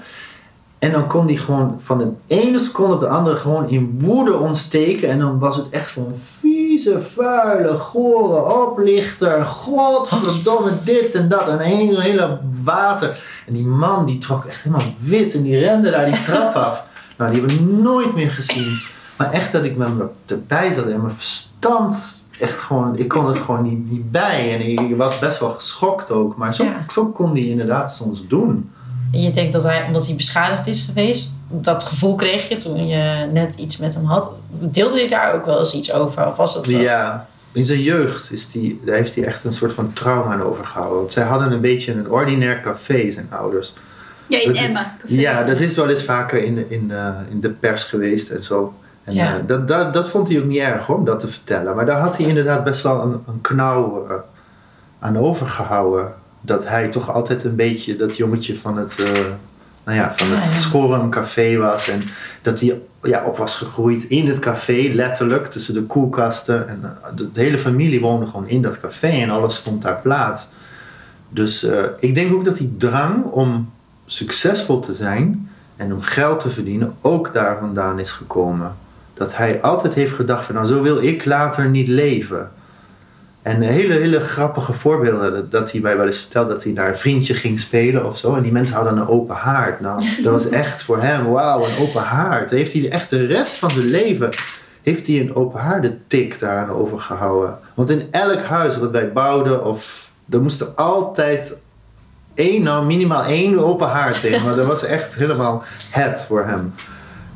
En 0.87 0.93
dan 0.93 1.07
kon 1.07 1.27
hij 1.27 1.37
gewoon 1.37 1.81
van 1.83 1.99
de 1.99 2.09
ene 2.27 2.59
seconde 2.59 2.95
op 2.95 3.01
de 3.01 3.09
andere 3.09 3.37
gewoon 3.37 3.69
in 3.69 3.99
woede 4.01 4.35
ontsteken. 4.37 5.09
En 5.09 5.19
dan 5.19 5.39
was 5.39 5.57
het 5.57 5.69
echt 5.69 5.91
zo'n 5.91 6.15
vieze, 6.39 7.01
vuile, 7.15 7.79
gore 7.79 8.67
oplichter. 8.67 9.47
Godverdomme 9.47 10.71
dit 10.85 11.15
en 11.15 11.29
dat. 11.29 11.49
En 11.49 11.53
een 11.53 11.61
hele, 11.61 12.01
hele 12.01 12.39
water. 12.63 13.23
En 13.47 13.53
die 13.53 13.67
man 13.67 14.07
die 14.07 14.19
trok 14.19 14.45
echt 14.45 14.63
helemaal 14.63 14.87
wit 14.99 15.35
en 15.35 15.43
die 15.43 15.59
rende 15.59 15.91
daar 15.91 16.05
die 16.05 16.23
trap 16.23 16.55
af. 16.67 16.85
Nou, 17.17 17.31
die 17.33 17.41
hebben 17.41 17.59
we 17.59 17.83
nooit 17.83 18.15
meer 18.15 18.31
gezien. 18.31 18.81
Maar 19.17 19.33
echt 19.33 19.53
dat 19.53 19.65
ik 19.65 19.77
met 19.77 19.97
me 19.97 20.07
erbij 20.27 20.73
zat 20.73 20.87
en 20.87 21.01
mijn 21.01 21.15
verstand 21.15 22.25
echt 22.39 22.61
gewoon... 22.61 22.99
Ik 22.99 23.09
kon 23.09 23.27
het 23.27 23.39
gewoon 23.39 23.63
niet, 23.63 23.91
niet 23.91 24.11
bij. 24.11 24.55
En 24.55 24.61
ik 24.69 24.97
was 24.97 25.19
best 25.19 25.41
wel 25.41 25.51
geschokt 25.51 26.11
ook. 26.11 26.37
Maar 26.37 26.55
zo, 26.55 26.65
ja. 26.65 26.85
zo 26.89 27.07
kon 27.07 27.31
hij 27.31 27.47
inderdaad 27.47 27.93
soms 27.93 28.27
doen. 28.29 28.71
En 29.13 29.21
je 29.21 29.31
denkt 29.31 29.53
dat 29.53 29.63
hij, 29.63 29.85
omdat 29.87 30.07
hij 30.07 30.17
beschadigd 30.17 30.67
is 30.67 30.83
geweest, 30.83 31.35
dat 31.49 31.85
gevoel 31.85 32.15
kreeg 32.15 32.49
je 32.49 32.57
toen 32.57 32.87
je 32.87 33.27
net 33.33 33.55
iets 33.55 33.77
met 33.77 33.95
hem 33.95 34.05
had. 34.05 34.31
Deelde 34.51 34.99
hij 34.99 35.09
daar 35.09 35.35
ook 35.35 35.45
wel 35.45 35.59
eens 35.59 35.75
iets 35.75 35.93
over? 35.93 36.27
Of 36.27 36.37
was 36.37 36.55
het 36.55 36.67
wel? 36.67 36.81
Ja, 36.81 37.27
in 37.53 37.65
zijn 37.65 37.83
jeugd 37.83 38.33
is 38.33 38.51
die, 38.51 38.81
daar 38.85 38.97
heeft 38.97 39.15
hij 39.15 39.25
echt 39.25 39.45
een 39.45 39.53
soort 39.53 39.75
van 39.75 39.93
trauma 39.93 40.33
aan 40.33 40.43
overgehouden. 40.43 40.99
Want 40.99 41.13
zij 41.13 41.25
hadden 41.25 41.53
een 41.53 41.61
beetje 41.61 41.93
een 41.93 42.11
ordinair 42.11 42.61
café, 42.61 43.11
zijn 43.11 43.29
ouders. 43.31 43.73
Ja, 44.27 44.43
in 44.43 44.57
Emma. 44.57 44.95
Café. 44.99 45.15
Ja, 45.15 45.43
dat 45.43 45.61
is 45.61 45.77
wel 45.77 45.89
eens 45.89 46.05
vaker 46.05 46.45
in 46.45 46.55
de, 46.55 46.67
in, 46.69 46.89
uh, 46.91 47.09
in 47.31 47.41
de 47.41 47.51
pers 47.51 47.83
geweest 47.85 48.31
en 48.31 48.43
zo. 48.43 48.75
En 49.05 49.15
ja. 49.15 49.35
uh, 49.35 49.41
dat, 49.47 49.69
dat, 49.69 49.95
dat 49.95 50.09
vond 50.09 50.29
hij 50.29 50.39
ook 50.39 50.45
niet 50.45 50.59
erg 50.59 50.87
hoor, 50.87 50.97
om 50.97 51.05
dat 51.05 51.21
te 51.21 51.29
vertellen. 51.29 51.77
Maar 51.77 51.87
daar 51.87 52.01
had 52.01 52.17
hij 52.17 52.27
inderdaad 52.27 52.65
best 52.65 52.83
wel 52.83 53.03
een, 53.03 53.23
een 53.27 53.41
knauw 53.41 54.07
uh, 54.11 54.15
aan 54.99 55.19
overgehouden 55.19 56.15
dat 56.47 56.69
hij 56.69 56.89
toch 56.89 57.13
altijd 57.13 57.45
een 57.45 57.57
beetje 57.57 57.97
dat 57.97 58.17
jongetje 58.17 58.57
van 58.57 58.77
het, 58.77 58.99
uh, 59.01 59.07
nou 59.85 59.99
ja, 59.99 60.13
van 60.17 60.29
het. 60.31 60.63
Schorum 60.63 61.11
was. 61.59 61.89
En 61.89 62.03
dat 62.43 62.61
hij 62.61 62.81
ja, 63.03 63.25
op 63.25 63.37
was 63.37 63.55
gegroeid 63.55 64.03
in 64.03 64.29
het 64.29 64.39
café, 64.39 64.91
letterlijk, 64.93 65.47
tussen 65.47 65.75
de 65.75 65.83
koelkasten. 65.83 66.69
En 66.69 66.81
uh, 66.83 67.17
de, 67.17 67.31
de, 67.31 67.41
hele 67.41 67.59
familie 67.59 68.01
woonde 68.01 68.27
gewoon 68.27 68.49
in 68.49 68.63
dat 68.63 68.81
café 68.81 69.09
en 69.09 69.31
alles 69.31 69.59
vond 69.59 69.83
daar 69.83 70.01
plaats. 70.03 70.49
Dus 71.29 71.65
uh, 71.65 71.83
ik 71.99 72.15
denk 72.15 72.33
ook 72.33 72.45
dat 72.45 72.57
die 72.57 72.75
drang 72.77 73.25
om 73.25 73.73
succesvol 74.07 74.81
te 74.81 74.95
zijn 74.95 75.51
en 75.77 75.93
om 75.93 76.01
geld 76.01 76.41
te 76.41 76.51
verdienen 76.51 76.95
ook 77.01 77.33
daar 77.33 77.59
vandaan 77.59 77.99
is 77.99 78.11
gekomen. 78.11 78.77
Dat 79.15 79.37
hij 79.37 79.63
altijd 79.63 79.95
heeft 79.95 80.15
gedacht 80.15 80.45
van 80.45 80.55
nou 80.55 80.67
zo 80.67 80.83
wil 80.83 81.03
ik 81.03 81.25
later 81.25 81.69
niet 81.69 81.89
leven. 81.89 82.51
En 83.47 83.61
hele, 83.61 83.95
hele 83.95 84.21
grappige 84.21 84.73
voorbeelden. 84.73 85.33
Dat, 85.33 85.51
dat 85.51 85.73
hij 85.73 85.81
mij 85.81 85.97
wel 85.97 86.07
eens 86.07 86.19
vertelde 86.19 86.53
dat 86.53 86.65
hij 86.65 86.73
naar 86.73 86.89
een 86.89 86.99
vriendje 86.99 87.35
ging 87.35 87.61
spelen 87.61 88.07
of 88.07 88.19
zo. 88.19 88.35
En 88.35 88.43
die 88.43 88.53
mensen 88.53 88.77
hadden 88.77 88.97
een 88.97 89.09
open 89.09 89.35
haard. 89.35 89.81
Nou, 89.81 90.03
dat 90.23 90.33
was 90.33 90.49
echt 90.49 90.83
voor 90.83 91.03
hem, 91.03 91.27
wauw, 91.27 91.65
een 91.65 91.87
open 91.87 92.03
haard. 92.03 92.51
Heeft 92.51 92.73
hij 92.73 92.91
echt 92.91 93.11
de 93.11 93.27
rest 93.27 93.55
van 93.55 93.71
zijn 93.71 93.87
leven 93.87 94.31
heeft 94.83 95.07
hij 95.07 95.21
een 95.21 95.35
open 95.35 95.61
haardentik 95.61 96.39
daaraan 96.39 96.71
overgehouden. 96.71 97.59
Want 97.75 97.91
in 97.91 98.03
elk 98.11 98.43
huis 98.43 98.79
wat 98.79 98.91
wij 98.91 99.13
bouwden, 99.13 99.65
of, 99.65 100.11
er 100.31 100.43
moest 100.43 100.61
er 100.61 100.67
altijd 100.67 101.57
één, 102.35 102.63
nou 102.63 102.87
minimaal 102.87 103.25
één 103.25 103.59
open 103.59 103.89
haard 103.89 104.25
in. 104.25 104.43
Maar 104.43 104.57
dat 104.57 104.67
was 104.67 104.85
echt 104.85 105.15
helemaal 105.15 105.63
het 105.91 106.23
voor 106.23 106.45
hem. 106.45 106.75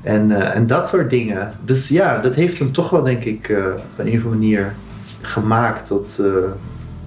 En, 0.02 0.31
uh, 0.31 0.57
en 0.57 0.67
dat 0.67 0.88
soort 0.88 1.11
dingen. 1.11 1.52
Dus 1.64 1.88
ja, 1.88 2.19
dat 2.19 2.35
heeft 2.35 2.59
hem 2.59 2.73
toch 2.73 2.90
wel, 2.90 3.02
denk 3.02 3.25
ik, 3.25 3.49
uh, 3.49 3.59
op 3.59 3.99
een 3.99 4.07
of 4.07 4.12
andere 4.12 4.29
manier 4.29 4.75
gemaakt 5.20 5.86
tot, 5.86 6.18
uh, 6.20 6.34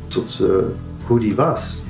tot 0.08 0.39
uh, 0.41 0.50
hoe 1.08 1.20
die 1.20 1.36
was. 1.36 1.82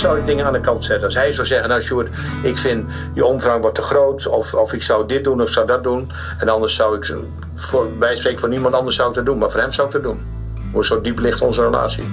zou 0.00 0.18
ik 0.18 0.26
dingen 0.26 0.46
aan 0.46 0.52
de 0.52 0.60
kant 0.60 0.84
zetten. 0.84 1.04
Als 1.04 1.14
hij 1.14 1.32
zou 1.32 1.46
zeggen, 1.46 1.68
nou 1.68 1.80
Sjoerd, 1.80 2.08
ik 2.42 2.58
vind 2.58 2.90
je 3.14 3.24
omvang 3.24 3.62
wat 3.62 3.74
te 3.74 3.82
groot. 3.82 4.26
Of, 4.26 4.54
of 4.54 4.72
ik 4.72 4.82
zou 4.82 5.06
dit 5.06 5.24
doen 5.24 5.42
of 5.42 5.50
zou 5.50 5.66
dat 5.66 5.82
doen. 5.82 6.10
En 6.38 6.48
anders 6.48 6.74
zou 6.74 6.96
ik, 6.96 7.14
voor, 7.54 7.88
bij 7.98 8.16
spreken 8.16 8.40
voor 8.40 8.48
niemand 8.48 8.74
anders 8.74 8.96
zou 8.96 9.08
ik 9.08 9.14
dat 9.14 9.26
doen. 9.26 9.38
Maar 9.38 9.50
voor 9.50 9.60
hem 9.60 9.72
zou 9.72 9.86
ik 9.86 9.92
dat 9.92 10.02
doen. 10.02 10.20
Hoe 10.72 10.84
zo 10.84 11.00
diep 11.00 11.18
ligt 11.18 11.40
onze 11.40 11.62
relatie. 11.62 12.04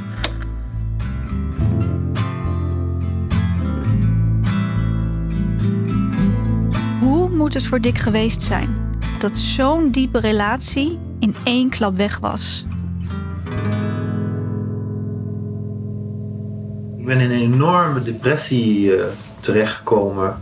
Hoe 6.99 7.29
moet 7.29 7.53
het 7.53 7.67
voor 7.67 7.79
Dick 7.79 7.97
geweest 7.97 8.41
zijn 8.41 8.86
dat 9.21 9.37
zo'n 9.37 9.91
diepe 9.91 10.19
relatie 10.19 10.99
in 11.19 11.35
één 11.43 11.69
klap 11.69 11.97
weg 11.97 12.17
was? 12.17 12.65
Ik 16.97 17.05
ben 17.05 17.19
in 17.19 17.31
een 17.31 17.53
enorme 17.53 18.03
depressie 18.03 18.95
uh, 18.95 19.03
terechtgekomen. 19.39 20.37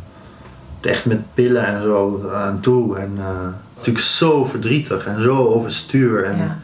Echt 0.82 1.06
met 1.06 1.34
pillen 1.34 1.66
en 1.66 1.82
zo 1.82 2.30
aan 2.34 2.60
toe. 2.60 2.98
En 2.98 3.12
uh, 3.18 3.26
natuurlijk 3.76 4.06
zo 4.06 4.46
verdrietig 4.46 5.06
en 5.06 5.22
zo 5.22 5.46
overstuur. 5.46 6.24
En 6.24 6.38
ja. 6.38 6.60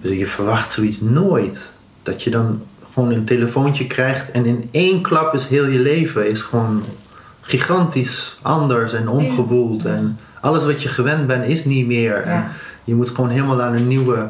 dus 0.00 0.18
je 0.18 0.26
verwacht 0.26 0.72
zoiets 0.72 1.00
nooit. 1.00 1.72
Dat 2.02 2.22
je 2.22 2.30
dan 2.30 2.62
gewoon 2.92 3.10
een 3.10 3.24
telefoontje 3.24 3.86
krijgt 3.86 4.30
en 4.30 4.46
in 4.46 4.68
één 4.70 5.00
klap 5.00 5.34
is 5.34 5.46
heel 5.46 5.66
je 5.66 5.78
leven 5.78 6.28
is 6.28 6.40
gewoon 6.40 6.82
gigantisch 7.40 8.38
anders 8.42 8.92
en 8.92 9.08
omgewoeld. 9.08 9.84
En 9.84 10.18
alles 10.40 10.64
wat 10.64 10.82
je 10.82 10.88
gewend 10.88 11.26
bent 11.26 11.44
is 11.44 11.64
niet 11.64 11.86
meer. 11.86 12.22
En 12.22 12.44
je 12.84 12.94
moet 12.94 13.10
gewoon 13.10 13.30
helemaal 13.30 13.62
aan 13.62 13.74
een 13.74 13.88
nieuwe 13.88 14.28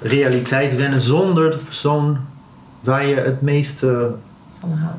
realiteit 0.00 0.76
wennen 0.76 1.00
zonder 1.00 1.50
de 1.50 1.56
persoon 1.56 2.18
waar 2.80 3.06
je 3.06 3.14
het 3.14 3.40
meeste 3.40 4.10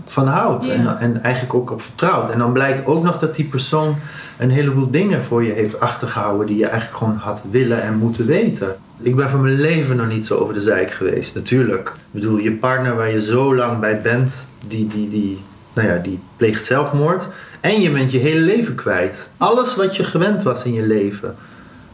van 0.05 0.27
houdt. 0.27 0.69
En, 0.69 0.99
en 0.99 1.23
eigenlijk 1.23 1.53
ook 1.53 1.71
op 1.71 1.81
vertrouwt. 1.81 2.29
En 2.29 2.37
dan 2.37 2.53
blijkt 2.53 2.85
ook 2.85 3.03
nog 3.03 3.19
dat 3.19 3.35
die 3.35 3.45
persoon 3.45 3.95
een 4.37 4.51
heleboel 4.51 4.91
dingen 4.91 5.23
voor 5.23 5.43
je 5.43 5.51
heeft 5.51 5.79
achtergehouden 5.79 6.47
die 6.47 6.57
je 6.57 6.67
eigenlijk 6.67 6.97
gewoon 6.97 7.17
had 7.17 7.41
willen 7.51 7.81
en 7.81 7.95
moeten 7.95 8.25
weten. 8.25 8.75
Ik 8.99 9.15
ben 9.15 9.29
van 9.29 9.41
mijn 9.41 9.61
leven 9.61 9.95
nog 9.95 10.07
niet 10.07 10.25
zo 10.25 10.35
over 10.35 10.53
de 10.53 10.61
zijk 10.61 10.91
geweest, 10.91 11.35
natuurlijk. 11.35 11.87
Ik 11.89 11.95
bedoel, 12.11 12.37
je 12.37 12.51
partner 12.51 12.95
waar 12.95 13.11
je 13.11 13.21
zo 13.21 13.55
lang 13.55 13.79
bij 13.79 14.01
bent, 14.01 14.45
die, 14.67 14.87
die, 14.87 15.09
die, 15.09 15.43
nou 15.73 15.87
ja, 15.87 15.97
die 15.97 16.19
pleegt 16.37 16.65
zelfmoord. 16.65 17.27
En 17.63 17.81
je 17.81 17.91
bent 17.91 18.11
je 18.11 18.17
hele 18.17 18.39
leven 18.39 18.75
kwijt. 18.75 19.29
Alles 19.37 19.75
wat 19.75 19.95
je 19.95 20.03
gewend 20.03 20.43
was 20.43 20.63
in 20.63 20.73
je 20.73 20.81
leven. 20.81 21.35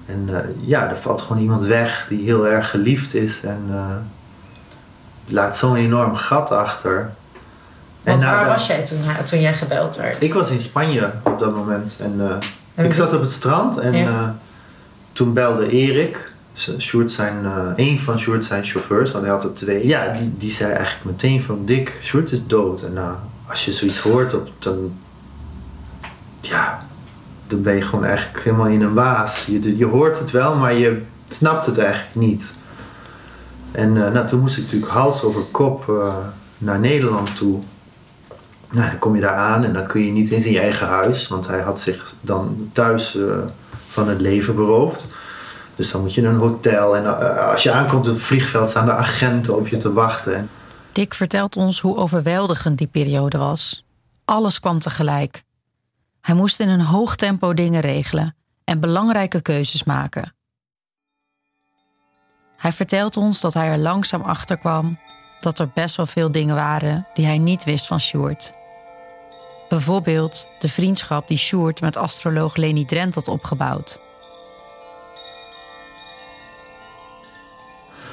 En 0.06 0.28
uh, 0.30 0.38
ja, 0.60 0.90
er 0.90 0.98
valt 0.98 1.22
gewoon 1.22 1.42
iemand 1.42 1.64
weg 1.64 2.06
die 2.10 2.24
heel 2.24 2.48
erg 2.48 2.70
geliefd 2.70 3.14
is. 3.14 3.42
En 3.44 3.66
uh, 3.70 3.86
laat 5.28 5.58
zo'n 5.58 5.76
enorm 5.76 6.16
gat 6.16 6.52
achter. 6.52 7.12
Want 8.04 8.24
waar 8.24 8.48
was 8.48 8.68
jij 8.68 8.86
toen, 8.86 9.00
toen 9.26 9.42
jij 9.42 9.54
gebeld 9.54 9.96
werd? 9.96 10.24
Ik 10.24 10.34
was 10.34 10.50
in 10.50 10.62
Spanje 10.62 11.12
op 11.24 11.40
dat 11.40 11.56
moment. 11.56 11.98
En, 12.00 12.42
uh, 12.76 12.86
ik 12.86 12.94
zat 12.94 13.14
op 13.14 13.22
het 13.22 13.32
strand 13.32 13.78
en 13.78 13.96
ja. 13.96 14.38
toen 15.12 15.34
belde 15.34 15.70
Erik. 15.70 16.32
Sjoerd 16.78 17.12
zijn, 17.12 17.46
een 17.76 18.00
van 18.00 18.20
Sjoerd 18.20 18.46
zijn 18.46 18.66
chauffeurs, 18.66 19.12
want 19.12 19.24
hij 19.24 19.34
had 19.34 19.44
er 19.44 19.54
twee. 19.54 19.88
Ja, 19.88 20.14
die, 20.14 20.32
die 20.38 20.52
zei 20.52 20.72
eigenlijk 20.72 21.06
meteen 21.06 21.44
van 21.44 21.66
Dick, 21.66 22.00
Sjoerd 22.04 22.32
is 22.32 22.46
dood. 22.48 22.82
En 22.82 22.98
als 23.48 23.66
je 23.66 23.74
zoiets 23.74 24.00
hoort, 24.00 24.34
op, 24.34 24.50
dan 24.60 24.92
ja, 26.42 26.86
dan 27.48 27.62
ben 27.62 27.76
je 27.76 27.82
gewoon 27.82 28.06
eigenlijk 28.06 28.44
helemaal 28.44 28.68
in 28.68 28.82
een 28.82 28.94
waas. 28.94 29.46
Je, 29.46 29.78
je 29.78 29.86
hoort 29.86 30.20
het 30.20 30.32
wel, 30.32 30.56
maar 30.56 30.74
je 30.74 31.02
snapt 31.30 31.66
het 31.66 31.78
eigenlijk 31.78 32.16
niet. 32.16 32.54
En 33.72 33.96
uh, 33.96 34.12
nou, 34.12 34.28
toen 34.28 34.40
moest 34.40 34.58
ik 34.58 34.64
natuurlijk 34.64 34.92
hals 34.92 35.24
over 35.24 35.42
kop 35.42 35.86
uh, 35.90 36.16
naar 36.58 36.80
Nederland 36.80 37.36
toe. 37.36 37.60
Nou, 38.72 38.90
dan 38.90 39.00
kom 39.00 39.16
je 39.16 39.22
daar 39.22 39.36
aan 39.36 39.64
en 39.64 39.74
dan 39.74 39.88
kun 39.88 40.06
je 40.06 40.12
niet 40.12 40.30
in 40.30 40.42
zijn 40.42 40.56
eigen 40.56 40.88
huis, 40.88 41.28
want 41.28 41.48
hij 41.48 41.60
had 41.60 41.82
zich 41.82 42.14
dan 42.22 42.70
thuis 42.74 43.16
uh, 43.16 43.34
van 43.88 44.10
het 44.10 44.22
leven 44.22 44.56
beroofd. 44.56 45.08
Dus 45.76 45.92
dan 45.92 46.02
moet 46.02 46.14
je 46.14 46.22
naar 46.22 46.34
een 46.34 46.40
hotel 46.40 46.96
en 46.96 47.06
als 47.50 47.64
je 47.64 47.72
aankomt 47.72 48.08
op 48.08 48.14
het 48.14 48.24
vliegveld 48.24 48.70
staan 48.70 48.86
de 48.86 48.92
agenten 48.92 49.56
op 49.56 49.68
je 49.68 49.78
te 49.78 49.94
wachten. 49.94 50.50
Dick 50.92 51.14
vertelt 51.14 51.56
ons 51.56 51.82
hoe 51.82 51.98
overweldigend 51.98 52.78
die 52.78 52.88
periode 52.88 53.38
was. 53.38 53.84
Alles 54.26 54.60
kwam 54.60 54.80
tegelijk. 54.80 55.44
Hij 56.22 56.36
moest 56.36 56.60
in 56.60 56.70
een 56.70 56.86
hoog 56.86 57.16
tempo 57.16 57.54
dingen 57.54 57.82
regelen 57.82 58.36
en 58.64 58.80
belangrijke 58.80 59.42
keuzes 59.42 59.84
maken. 59.84 60.34
Hij 62.58 62.72
vertelt 62.72 63.18
ons 63.18 63.42
dat 63.42 63.54
hij 63.54 63.68
er 63.68 63.78
langzaam 63.78 64.22
achter 64.22 64.58
kwam 64.58 65.00
dat 65.40 65.60
er 65.60 65.70
best 65.74 65.96
wel 65.96 66.06
veel 66.06 66.32
dingen 66.32 66.56
waren 66.56 67.08
die 67.14 67.26
hij 67.26 67.38
niet 67.38 67.64
wist 67.64 67.88
van 67.88 68.00
Sjoerd. 68.00 68.54
Bijvoorbeeld 69.70 70.48
de 70.60 70.70
vriendschap 70.70 71.28
die 71.28 71.38
Sjoerd 71.38 71.82
met 71.82 71.98
astroloog 71.98 72.56
Leni 72.56 72.86
Drent 72.86 73.16
had 73.16 73.28
opgebouwd. 73.28 74.00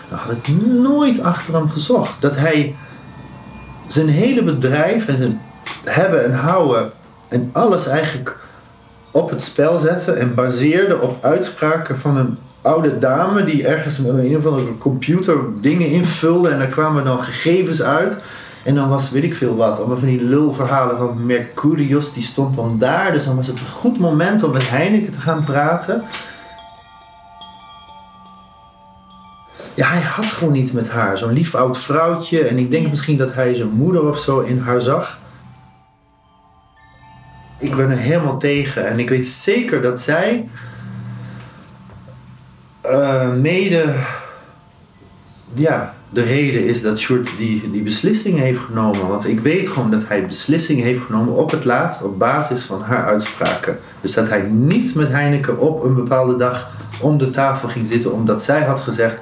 Daar 0.08 0.18
had 0.18 0.36
ik 0.36 0.48
nooit 0.66 1.20
achter 1.20 1.54
hem 1.54 1.68
gezocht. 1.68 2.20
Dat 2.20 2.36
hij 2.36 2.76
zijn 3.88 4.08
hele 4.08 4.42
bedrijf 4.42 5.08
en 5.08 5.16
zijn 5.16 5.40
hebben 5.84 6.24
en 6.24 6.34
houden 6.34 6.92
en 7.28 7.50
alles 7.52 7.86
eigenlijk 7.86 8.36
op 9.10 9.30
het 9.30 9.42
spel 9.42 9.78
zette 9.78 10.12
en 10.12 10.34
baseerde 10.34 11.00
op 11.00 11.24
uitspraken 11.24 11.98
van 11.98 12.16
een 12.16 12.38
oude 12.62 12.98
dame 12.98 13.44
die 13.44 13.66
ergens 13.66 13.98
met 13.98 14.18
een 14.18 14.36
of 14.36 14.46
andere 14.46 14.78
computer 14.78 15.36
dingen 15.60 15.90
invulde 15.90 16.48
en 16.48 16.58
daar 16.58 16.66
kwamen 16.66 17.04
dan 17.04 17.22
gegevens 17.22 17.82
uit. 17.82 18.16
En 18.62 18.74
dan 18.74 18.88
was 18.88 19.10
weet 19.10 19.22
ik 19.22 19.34
veel 19.34 19.56
wat, 19.56 19.78
allemaal 19.78 19.98
van 19.98 20.08
die 20.08 20.22
lulverhalen 20.22 20.96
van 20.96 21.26
Mercurius, 21.26 22.12
die 22.12 22.22
stond 22.22 22.54
dan 22.54 22.78
daar. 22.78 23.12
Dus 23.12 23.24
dan 23.24 23.36
was 23.36 23.46
het 23.46 23.58
een 23.58 23.66
goed 23.66 23.98
moment 23.98 24.42
om 24.42 24.52
met 24.52 24.70
Heineken 24.70 25.12
te 25.12 25.20
gaan 25.20 25.44
praten. 25.44 26.02
Ja, 29.74 29.88
hij 29.88 30.00
had 30.00 30.24
gewoon 30.24 30.54
iets 30.54 30.72
met 30.72 30.88
haar. 30.88 31.18
Zo'n 31.18 31.32
lief 31.32 31.54
oud 31.54 31.78
vrouwtje. 31.78 32.44
En 32.44 32.58
ik 32.58 32.70
denk 32.70 32.90
misschien 32.90 33.18
dat 33.18 33.34
hij 33.34 33.54
zijn 33.54 33.70
moeder 33.70 34.08
of 34.08 34.18
zo 34.18 34.40
in 34.40 34.58
haar 34.58 34.82
zag 34.82 35.18
ik 37.58 37.76
ben 37.76 37.90
er 37.90 37.96
helemaal 37.96 38.38
tegen. 38.38 38.86
En 38.86 38.98
ik 38.98 39.08
weet 39.08 39.26
zeker 39.26 39.82
dat 39.82 40.00
zij 40.00 40.48
uh, 42.86 43.32
mede 43.32 43.94
ja, 45.54 45.94
de 46.08 46.22
reden 46.22 46.64
is 46.64 46.82
dat 46.82 46.98
Sjoerd 46.98 47.28
die, 47.36 47.70
die 47.70 47.82
beslissing 47.82 48.38
heeft 48.38 48.60
genomen. 48.60 49.08
Want 49.08 49.26
ik 49.26 49.40
weet 49.40 49.68
gewoon 49.68 49.90
dat 49.90 50.08
hij 50.08 50.26
beslissingen 50.26 50.84
heeft 50.84 51.02
genomen 51.02 51.34
op 51.34 51.50
het 51.50 51.64
laatst 51.64 52.02
op 52.02 52.18
basis 52.18 52.62
van 52.62 52.82
haar 52.82 53.04
uitspraken. 53.04 53.78
Dus 54.00 54.12
dat 54.12 54.28
hij 54.28 54.42
niet 54.42 54.94
met 54.94 55.08
Heineken 55.08 55.58
op 55.58 55.84
een 55.84 55.94
bepaalde 55.94 56.36
dag 56.36 56.70
om 57.00 57.18
de 57.18 57.30
tafel 57.30 57.68
ging 57.68 57.88
zitten 57.88 58.12
omdat 58.12 58.42
zij 58.42 58.62
had 58.62 58.80
gezegd 58.80 59.18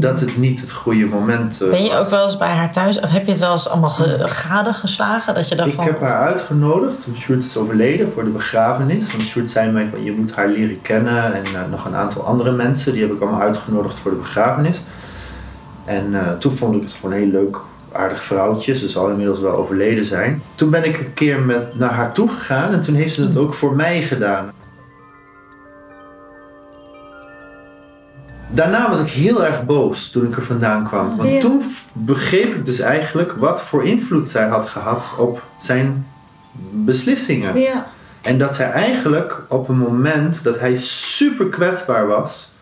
dat, 0.00 0.20
het 0.20 0.36
niet 0.36 0.60
het 0.60 0.72
goede 0.72 1.04
moment 1.04 1.58
was. 1.58 1.68
Ben 1.68 1.84
je 1.84 1.94
ook 1.94 2.08
wel 2.08 2.24
eens 2.24 2.36
bij 2.36 2.48
haar 2.48 2.72
thuis 2.72 3.00
of 3.00 3.10
heb 3.10 3.24
je 3.24 3.30
het 3.30 3.40
wel 3.40 3.52
eens 3.52 3.68
allemaal 3.68 3.90
gade 4.20 4.72
geslagen? 4.72 5.34
Dat 5.34 5.48
je 5.48 5.54
ik 5.54 5.80
heb 5.80 6.00
haar 6.00 6.26
uitgenodigd 6.26 7.02
toen 7.02 7.16
Sjoerd 7.16 7.44
is 7.44 7.56
overleden 7.56 8.12
voor 8.12 8.24
de 8.24 8.30
begrafenis. 8.30 9.10
Want 9.10 9.22
Sjoerd 9.22 9.50
zei 9.50 9.70
mij 9.70 9.88
van 9.90 10.04
je 10.04 10.12
moet 10.12 10.34
haar 10.34 10.48
leren 10.48 10.80
kennen 10.82 11.34
en 11.34 11.42
uh, 11.52 11.60
nog 11.70 11.84
een 11.84 11.94
aantal 11.94 12.22
andere 12.22 12.52
mensen. 12.52 12.92
Die 12.92 13.02
heb 13.02 13.12
ik 13.12 13.20
allemaal 13.20 13.40
uitgenodigd 13.40 13.98
voor 13.98 14.10
de 14.10 14.16
begrafenis. 14.16 14.82
En 15.84 16.06
uh, 16.10 16.20
toen 16.38 16.52
vond 16.52 16.74
ik 16.74 16.82
het 16.82 16.92
gewoon 16.92 17.16
heel 17.16 17.26
leuk 17.26 17.58
aardig 17.92 18.24
vrouwtje. 18.24 18.76
Ze 18.76 18.88
zal 18.88 19.10
inmiddels 19.10 19.40
wel 19.40 19.52
overleden 19.52 20.04
zijn. 20.04 20.42
Toen 20.54 20.70
ben 20.70 20.84
ik 20.84 20.98
een 20.98 21.14
keer 21.14 21.40
met, 21.40 21.78
naar 21.78 21.92
haar 21.92 22.12
toe 22.12 22.28
gegaan 22.28 22.72
en 22.72 22.82
toen 22.82 22.94
heeft 22.94 23.14
ze 23.14 23.22
het 23.22 23.36
ook 23.36 23.54
voor 23.54 23.76
mij 23.76 24.02
gedaan. 24.02 24.52
Daarna 28.48 28.90
was 28.90 29.00
ik 29.00 29.10
heel 29.10 29.44
erg 29.44 29.64
boos 29.64 30.10
toen 30.10 30.26
ik 30.26 30.36
er 30.36 30.42
vandaan 30.42 30.84
kwam. 30.84 31.16
Want 31.16 31.40
toen 31.40 31.62
begreep 31.92 32.54
ik 32.54 32.64
dus 32.64 32.80
eigenlijk 32.80 33.32
wat 33.32 33.62
voor 33.62 33.84
invloed 33.84 34.28
zij 34.28 34.46
had 34.46 34.66
gehad 34.66 35.04
op 35.18 35.42
zijn 35.58 36.06
beslissingen. 36.70 37.58
Ja. 37.58 37.86
En 38.22 38.38
dat 38.38 38.56
zij 38.56 38.70
eigenlijk 38.70 39.42
op 39.48 39.68
een 39.68 39.78
moment 39.78 40.44
dat 40.44 40.58
hij 40.58 40.76
super 40.76 41.46
kwetsbaar 41.46 42.06
was. 42.06 42.52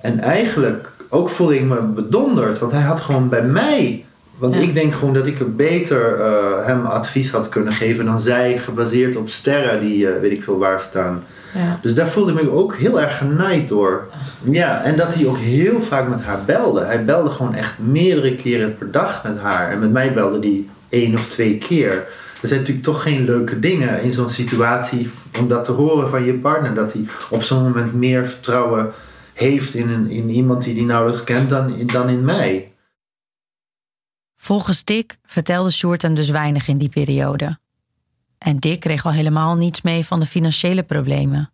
En 0.00 0.20
eigenlijk 0.20 0.88
ook 1.08 1.28
voelde 1.28 1.54
ik 1.54 1.64
me 1.64 1.80
bedonderd. 1.80 2.58
Want 2.58 2.72
hij 2.72 2.82
had 2.82 3.00
gewoon 3.00 3.28
bij 3.28 3.42
mij. 3.42 4.04
Want 4.36 4.54
ik 4.54 4.74
denk 4.74 4.94
gewoon 4.94 5.14
dat 5.14 5.26
ik 5.26 5.56
beter 5.56 6.18
uh, 6.18 6.66
hem 6.66 6.86
advies 6.86 7.30
had 7.30 7.48
kunnen 7.48 7.72
geven 7.72 8.04
dan 8.04 8.20
zij, 8.20 8.58
gebaseerd 8.58 9.16
op 9.16 9.28
sterren 9.28 9.80
die 9.80 10.06
uh, 10.06 10.20
weet 10.20 10.32
ik 10.32 10.42
veel 10.42 10.58
waar 10.58 10.80
staan. 10.80 11.24
Ja. 11.54 11.78
Dus 11.82 11.94
daar 11.94 12.08
voelde 12.08 12.32
ik 12.32 12.42
me 12.42 12.50
ook 12.50 12.76
heel 12.76 13.00
erg 13.00 13.18
genaaid 13.18 13.68
door. 13.68 14.08
Ja, 14.42 14.82
en 14.82 14.96
dat 14.96 15.14
hij 15.14 15.26
ook 15.26 15.38
heel 15.38 15.82
vaak 15.82 16.08
met 16.08 16.22
haar 16.22 16.44
belde. 16.44 16.84
Hij 16.84 17.04
belde 17.04 17.30
gewoon 17.30 17.54
echt 17.54 17.78
meerdere 17.78 18.36
keren 18.36 18.78
per 18.78 18.90
dag 18.90 19.24
met 19.24 19.38
haar. 19.38 19.70
En 19.70 19.78
met 19.78 19.92
mij 19.92 20.12
belde 20.12 20.38
hij 20.38 20.64
één 20.88 21.14
of 21.14 21.26
twee 21.26 21.58
keer. 21.58 21.92
Er 22.40 22.48
zijn 22.48 22.60
natuurlijk 22.60 22.86
toch 22.86 23.02
geen 23.02 23.24
leuke 23.24 23.60
dingen 23.60 24.02
in 24.02 24.12
zo'n 24.12 24.30
situatie 24.30 25.10
om 25.38 25.48
dat 25.48 25.64
te 25.64 25.72
horen 25.72 26.08
van 26.08 26.24
je 26.24 26.34
partner. 26.34 26.74
Dat 26.74 26.92
hij 26.92 27.04
op 27.30 27.42
zo'n 27.42 27.62
moment 27.62 27.94
meer 27.94 28.28
vertrouwen 28.28 28.92
heeft 29.32 29.74
in, 29.74 29.88
een, 29.88 30.10
in 30.10 30.28
iemand 30.28 30.62
die 30.62 30.74
hij 30.74 30.84
nauwelijks 30.84 31.24
kent 31.24 31.50
dan, 31.50 31.86
dan 31.86 32.08
in 32.08 32.24
mij. 32.24 32.72
Volgens 34.36 34.84
Dick 34.84 35.18
vertelde 35.24 35.70
Sjoerd 35.70 36.02
hem 36.02 36.14
dus 36.14 36.30
weinig 36.30 36.68
in 36.68 36.78
die 36.78 36.88
periode. 36.88 37.58
En 38.44 38.58
Dick 38.58 38.80
kreeg 38.80 39.04
al 39.04 39.12
helemaal 39.12 39.56
niets 39.56 39.82
mee 39.82 40.06
van 40.06 40.20
de 40.20 40.26
financiële 40.26 40.82
problemen. 40.82 41.50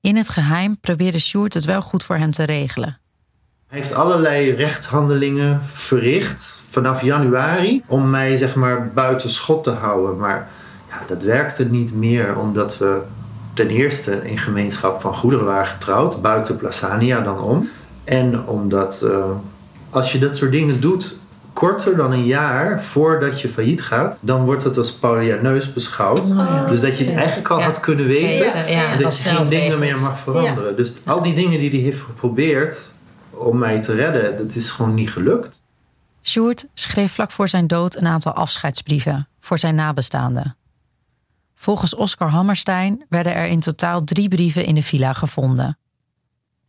In 0.00 0.16
het 0.16 0.28
geheim 0.28 0.80
probeerde 0.80 1.18
Sjoerd 1.18 1.54
het 1.54 1.64
wel 1.64 1.82
goed 1.82 2.04
voor 2.04 2.16
hem 2.16 2.30
te 2.30 2.42
regelen. 2.42 2.98
Hij 3.66 3.78
heeft 3.78 3.94
allerlei 3.94 4.50
rechtshandelingen 4.50 5.60
verricht 5.64 6.62
vanaf 6.68 7.02
januari 7.02 7.82
om 7.86 8.10
mij 8.10 8.36
zeg 8.36 8.54
maar 8.54 8.92
buiten 8.92 9.30
schot 9.30 9.64
te 9.64 9.70
houden. 9.70 10.16
Maar 10.16 10.48
ja, 10.88 11.00
dat 11.06 11.22
werkte 11.22 11.64
niet 11.64 11.94
meer 11.94 12.38
omdat 12.38 12.78
we 12.78 13.02
ten 13.52 13.68
eerste 13.68 14.28
in 14.28 14.38
gemeenschap 14.38 15.00
van 15.00 15.14
goederen 15.14 15.46
waren 15.46 15.66
getrouwd, 15.66 16.22
buiten 16.22 16.56
Plasania 16.56 17.20
dan 17.20 17.40
om. 17.40 17.68
En 18.04 18.46
omdat 18.46 19.00
uh, 19.04 19.24
als 19.90 20.12
je 20.12 20.18
dat 20.18 20.36
soort 20.36 20.52
dingen 20.52 20.80
doet 20.80 21.16
korter 21.54 21.96
dan 21.96 22.12
een 22.12 22.24
jaar 22.24 22.82
voordat 22.82 23.40
je 23.40 23.48
failliet 23.48 23.82
gaat, 23.82 24.16
dan 24.20 24.44
wordt 24.44 24.64
het 24.64 24.76
als 24.76 24.92
paulianeus 24.92 25.72
beschouwd. 25.72 26.20
Oh, 26.20 26.68
dus 26.68 26.80
dat 26.80 26.98
je 26.98 27.04
het 27.04 27.14
eigenlijk 27.14 27.50
al 27.50 27.62
had 27.62 27.80
kunnen 27.80 28.06
weten 28.06 28.46
ja, 28.46 28.92
en 28.92 29.00
dat 29.00 29.20
je 29.20 29.28
geen 29.28 29.48
dingen 29.48 29.78
meer 29.78 30.00
mag 30.00 30.18
veranderen. 30.18 30.76
Dus 30.76 30.92
al 31.04 31.22
die 31.22 31.34
dingen 31.34 31.60
die 31.60 31.70
hij 31.70 31.78
heeft 31.78 32.00
geprobeerd 32.00 32.90
om 33.30 33.58
mij 33.58 33.82
te 33.82 33.94
redden, 33.94 34.36
dat 34.36 34.54
is 34.54 34.70
gewoon 34.70 34.94
niet 34.94 35.10
gelukt. 35.10 35.62
Sjoerd 36.22 36.66
schreef 36.74 37.12
vlak 37.12 37.30
voor 37.30 37.48
zijn 37.48 37.66
dood 37.66 37.96
een 37.96 38.06
aantal 38.06 38.32
afscheidsbrieven 38.32 39.28
voor 39.40 39.58
zijn 39.58 39.74
nabestaanden. 39.74 40.56
Volgens 41.54 41.94
Oscar 41.94 42.28
Hammerstein 42.28 43.04
werden 43.08 43.34
er 43.34 43.46
in 43.46 43.60
totaal 43.60 44.04
drie 44.04 44.28
brieven 44.28 44.64
in 44.64 44.74
de 44.74 44.82
villa 44.82 45.12
gevonden. 45.12 45.78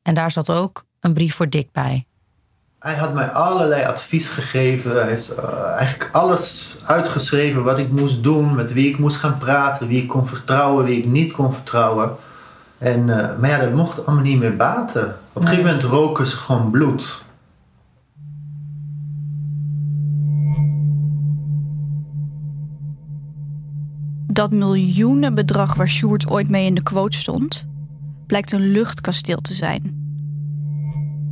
En 0.01 0.13
daar 0.13 0.31
zat 0.31 0.51
ook 0.51 0.85
een 0.99 1.13
brief 1.13 1.35
voor 1.35 1.49
Dick 1.49 1.71
bij. 1.71 2.05
Hij 2.85 2.95
had 2.95 3.13
mij 3.13 3.31
allerlei 3.31 3.83
advies 3.83 4.27
gegeven. 4.27 4.91
Hij 4.91 5.07
heeft 5.07 5.31
uh, 5.31 5.75
eigenlijk 5.77 6.09
alles 6.11 6.75
uitgeschreven 6.83 7.63
wat 7.63 7.77
ik 7.77 7.91
moest 7.91 8.23
doen, 8.23 8.55
met 8.55 8.73
wie 8.73 8.89
ik 8.89 8.97
moest 8.97 9.17
gaan 9.17 9.37
praten, 9.37 9.87
wie 9.87 10.01
ik 10.01 10.07
kon 10.07 10.27
vertrouwen, 10.27 10.85
wie 10.85 10.97
ik 10.97 11.05
niet 11.05 11.33
kon 11.33 11.53
vertrouwen. 11.53 12.11
En, 12.77 12.99
uh, 12.99 13.37
maar 13.39 13.49
ja, 13.49 13.57
dat 13.57 13.73
mocht 13.73 14.05
allemaal 14.05 14.23
niet 14.23 14.39
meer 14.39 14.55
baten. 14.55 15.15
Op 15.33 15.41
een 15.41 15.47
gegeven 15.47 15.65
moment 15.65 15.83
roken 15.83 16.27
ze 16.27 16.35
gewoon 16.35 16.71
bloed. 16.71 17.23
Dat 24.27 24.51
miljoenenbedrag 24.51 25.75
waar 25.75 25.89
Sjoerd 25.89 26.29
ooit 26.29 26.49
mee 26.49 26.65
in 26.65 26.75
de 26.75 26.83
quote 26.83 27.17
stond, 27.17 27.67
blijkt 28.27 28.51
een 28.51 28.71
luchtkasteel 28.71 29.41
te 29.41 29.53
zijn. 29.53 30.04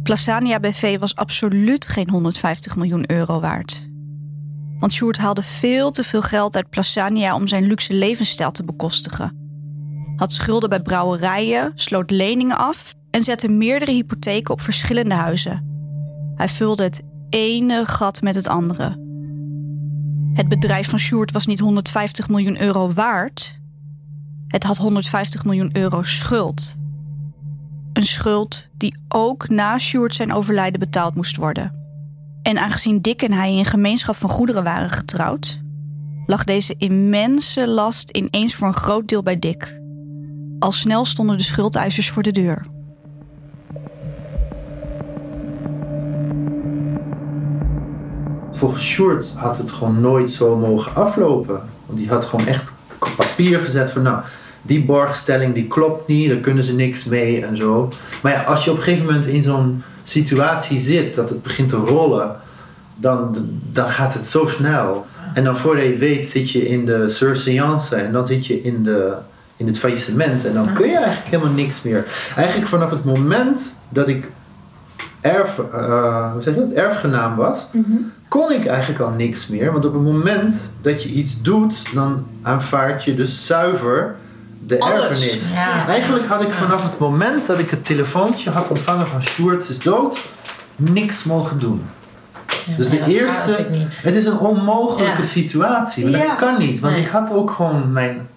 Plasania 0.03 0.59
BV 0.59 0.99
was 0.99 1.15
absoluut 1.15 1.87
geen 1.87 2.09
150 2.09 2.75
miljoen 2.75 3.11
euro 3.11 3.39
waard. 3.39 3.89
Want 4.79 4.93
Sjoerd 4.93 5.17
haalde 5.17 5.43
veel 5.43 5.91
te 5.91 6.03
veel 6.03 6.21
geld 6.21 6.55
uit 6.55 6.69
Plasania 6.69 7.35
om 7.35 7.47
zijn 7.47 7.63
luxe 7.63 7.93
levensstijl 7.93 8.51
te 8.51 8.63
bekostigen. 8.63 9.37
Had 10.15 10.33
schulden 10.33 10.69
bij 10.69 10.81
brouwerijen, 10.81 11.71
sloot 11.75 12.11
leningen 12.11 12.57
af 12.57 12.93
en 13.11 13.23
zette 13.23 13.47
meerdere 13.47 13.91
hypotheken 13.91 14.53
op 14.53 14.61
verschillende 14.61 15.15
huizen. 15.15 15.71
Hij 16.35 16.49
vulde 16.49 16.83
het 16.83 17.01
ene 17.29 17.85
gat 17.85 18.21
met 18.21 18.35
het 18.35 18.47
andere. 18.47 19.01
Het 20.33 20.47
bedrijf 20.47 20.89
van 20.89 20.99
Sjoerd 20.99 21.31
was 21.31 21.45
niet 21.45 21.59
150 21.59 22.29
miljoen 22.29 22.61
euro 22.61 22.93
waard. 22.93 23.59
Het 24.47 24.63
had 24.63 24.77
150 24.77 25.45
miljoen 25.45 25.77
euro 25.77 26.03
schuld. 26.03 26.75
Een 27.93 28.05
schuld 28.05 28.67
die 28.77 28.97
ook 29.07 29.49
na 29.49 29.77
Sjoerd 29.77 30.15
zijn 30.15 30.33
overlijden 30.33 30.79
betaald 30.79 31.15
moest 31.15 31.35
worden. 31.35 31.81
En 32.41 32.57
aangezien 32.57 33.01
Dick 33.01 33.21
en 33.21 33.31
hij 33.31 33.55
in 33.55 33.65
gemeenschap 33.65 34.15
van 34.15 34.29
goederen 34.29 34.63
waren 34.63 34.89
getrouwd, 34.89 35.61
lag 36.25 36.43
deze 36.43 36.75
immense 36.77 37.67
last 37.67 38.09
ineens 38.09 38.55
voor 38.55 38.67
een 38.67 38.73
groot 38.73 39.07
deel 39.07 39.23
bij 39.23 39.39
Dick. 39.39 39.79
Al 40.59 40.71
snel 40.71 41.05
stonden 41.05 41.37
de 41.37 41.43
schuldeisers 41.43 42.09
voor 42.09 42.23
de 42.23 42.31
deur. 42.31 42.65
Volgens 48.51 48.83
Sjoerd 48.83 49.33
had 49.35 49.57
het 49.57 49.71
gewoon 49.71 50.01
nooit 50.01 50.31
zo 50.31 50.57
mogen 50.57 50.95
aflopen. 50.95 51.61
Want 51.85 51.99
die 51.99 52.09
had 52.09 52.25
gewoon 52.25 52.45
echt 52.45 52.71
op 52.99 53.13
papier 53.15 53.59
gezet 53.59 53.91
van 53.91 54.01
nou, 54.01 54.23
die 54.65 54.83
borgstelling 54.83 55.53
die 55.53 55.67
klopt 55.67 56.07
niet, 56.07 56.29
daar 56.29 56.37
kunnen 56.37 56.63
ze 56.63 56.73
niks 56.73 57.03
mee 57.03 57.45
en 57.45 57.57
zo. 57.57 57.93
Maar 58.21 58.31
ja, 58.31 58.43
als 58.43 58.63
je 58.63 58.71
op 58.71 58.77
een 58.77 58.83
gegeven 58.83 59.05
moment 59.05 59.25
in 59.25 59.43
zo'n 59.43 59.83
situatie 60.03 60.79
zit 60.79 61.15
dat 61.15 61.29
het 61.29 61.43
begint 61.43 61.69
te 61.69 61.75
rollen, 61.75 62.35
dan, 62.95 63.35
dan 63.71 63.89
gaat 63.89 64.13
het 64.13 64.27
zo 64.27 64.45
snel. 64.45 65.05
En 65.33 65.43
dan 65.43 65.57
voordat 65.57 65.83
je 65.83 65.89
het 65.89 65.99
weet 65.99 66.25
zit 66.25 66.51
je 66.51 66.67
in 66.67 66.85
de 66.85 67.09
surseance 67.09 67.95
en 67.95 68.11
dan 68.11 68.25
zit 68.25 68.45
je 68.45 68.61
in, 68.61 68.83
de, 68.83 69.13
in 69.57 69.67
het 69.67 69.79
faillissement 69.79 70.45
en 70.45 70.53
dan 70.53 70.73
kun 70.73 70.87
je 70.87 70.97
eigenlijk 70.97 71.27
helemaal 71.27 71.53
niks 71.53 71.81
meer. 71.81 72.05
Eigenlijk 72.35 72.67
vanaf 72.67 72.89
het 72.89 73.03
moment 73.03 73.75
dat 73.89 74.07
ik 74.07 74.27
erf, 75.21 75.57
uh, 75.73 76.31
hoe 76.31 76.41
zeg 76.41 76.53
je 76.53 76.59
dat, 76.59 76.71
erfgenaam 76.71 77.35
was, 77.35 77.67
kon 78.27 78.51
ik 78.51 78.65
eigenlijk 78.65 78.99
al 78.99 79.11
niks 79.11 79.47
meer. 79.47 79.71
Want 79.71 79.85
op 79.85 79.93
het 79.93 80.03
moment 80.03 80.55
dat 80.81 81.03
je 81.03 81.09
iets 81.09 81.41
doet, 81.41 81.93
dan 81.93 82.25
aanvaard 82.41 83.03
je 83.03 83.15
dus 83.15 83.45
zuiver 83.45 84.15
de 84.67 84.79
Alles. 84.79 85.03
erfenis. 85.09 85.49
Ja. 85.51 85.87
Eigenlijk 85.87 86.25
had 86.27 86.41
ik 86.41 86.51
vanaf 86.53 86.83
het 86.83 86.97
moment 86.99 87.45
dat 87.47 87.59
ik 87.59 87.69
het 87.69 87.85
telefoontje 87.85 88.49
had 88.49 88.67
ontvangen 88.67 89.07
van 89.07 89.23
Sjoerd 89.23 89.69
is 89.69 89.79
dood, 89.79 90.27
niks 90.75 91.23
mogen 91.23 91.59
doen. 91.59 91.85
dus 92.77 92.89
de 92.89 93.03
eerste, 93.07 93.65
het 94.01 94.15
is 94.15 94.25
een 94.25 94.37
onmogelijke 94.37 95.21
Ja. 95.21 95.27
situatie. 95.27 96.07
Maar 96.09 96.21
dat 96.27 96.35
kan 96.35 96.59
niet, 96.59 96.79
want 96.79 96.93
Nee. 96.93 97.03
ik 97.03 97.09
had 97.09 97.31
ook 97.33 97.51
gewoon 97.51 97.91
mijn, 97.91 98.27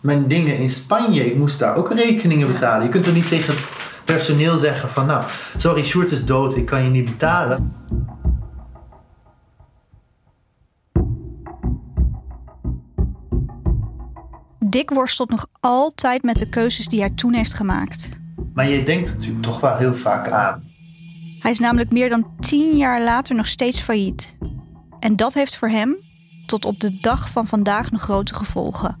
mijn 0.00 0.28
dingen 0.28 0.56
in 0.58 0.70
Spanje. 0.70 1.26
Ik 1.26 1.36
moest 1.36 1.58
daar 1.58 1.76
ook 1.76 1.92
rekeningen 1.92 2.52
betalen. 2.52 2.82
Je 2.82 2.88
kunt 2.88 3.04
toch 3.04 3.14
niet 3.14 3.28
tegen 3.28 3.54
het 3.54 3.62
personeel 4.04 4.58
zeggen 4.58 4.88
van 4.88 5.06
nou, 5.06 5.22
sorry, 5.56 5.84
Sjoerd 5.84 6.10
is 6.10 6.24
dood, 6.24 6.56
ik 6.56 6.66
kan 6.66 6.84
je 6.84 6.90
niet 6.90 7.04
betalen. 7.04 7.72
Dick 14.70 14.90
worstelt 14.90 15.30
nog 15.30 15.46
altijd 15.60 16.22
met 16.22 16.38
de 16.38 16.48
keuzes 16.48 16.88
die 16.88 17.00
hij 17.00 17.10
toen 17.10 17.32
heeft 17.32 17.52
gemaakt. 17.52 18.20
Maar 18.54 18.68
je 18.68 18.82
denkt 18.82 19.14
natuurlijk 19.14 19.42
toch 19.42 19.60
wel 19.60 19.76
heel 19.76 19.94
vaak 19.94 20.30
aan. 20.30 20.62
Hij 21.38 21.50
is 21.50 21.58
namelijk 21.58 21.92
meer 21.92 22.08
dan 22.08 22.26
tien 22.40 22.76
jaar 22.76 23.02
later 23.02 23.34
nog 23.34 23.46
steeds 23.46 23.80
failliet. 23.80 24.38
En 24.98 25.16
dat 25.16 25.34
heeft 25.34 25.56
voor 25.56 25.68
hem 25.68 25.96
tot 26.46 26.64
op 26.64 26.80
de 26.80 26.98
dag 27.00 27.30
van 27.30 27.46
vandaag 27.46 27.90
nog 27.90 28.00
grote 28.00 28.34
gevolgen. 28.34 28.98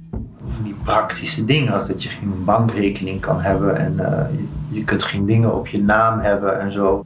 van 0.48 0.64
die 0.64 0.74
praktische 0.82 1.44
dingen. 1.44 1.72
Als 1.72 1.86
dat 1.86 2.02
je 2.02 2.08
geen 2.08 2.44
bankrekening 2.44 3.20
kan 3.20 3.40
hebben 3.40 3.76
en 3.76 3.98
eh, 3.98 4.38
je, 4.38 4.46
je 4.78 4.84
kunt 4.84 5.02
geen 5.02 5.26
dingen 5.26 5.54
op 5.54 5.66
je 5.66 5.82
naam 5.82 6.18
hebben 6.18 6.60
en 6.60 6.72
zo. 6.72 7.04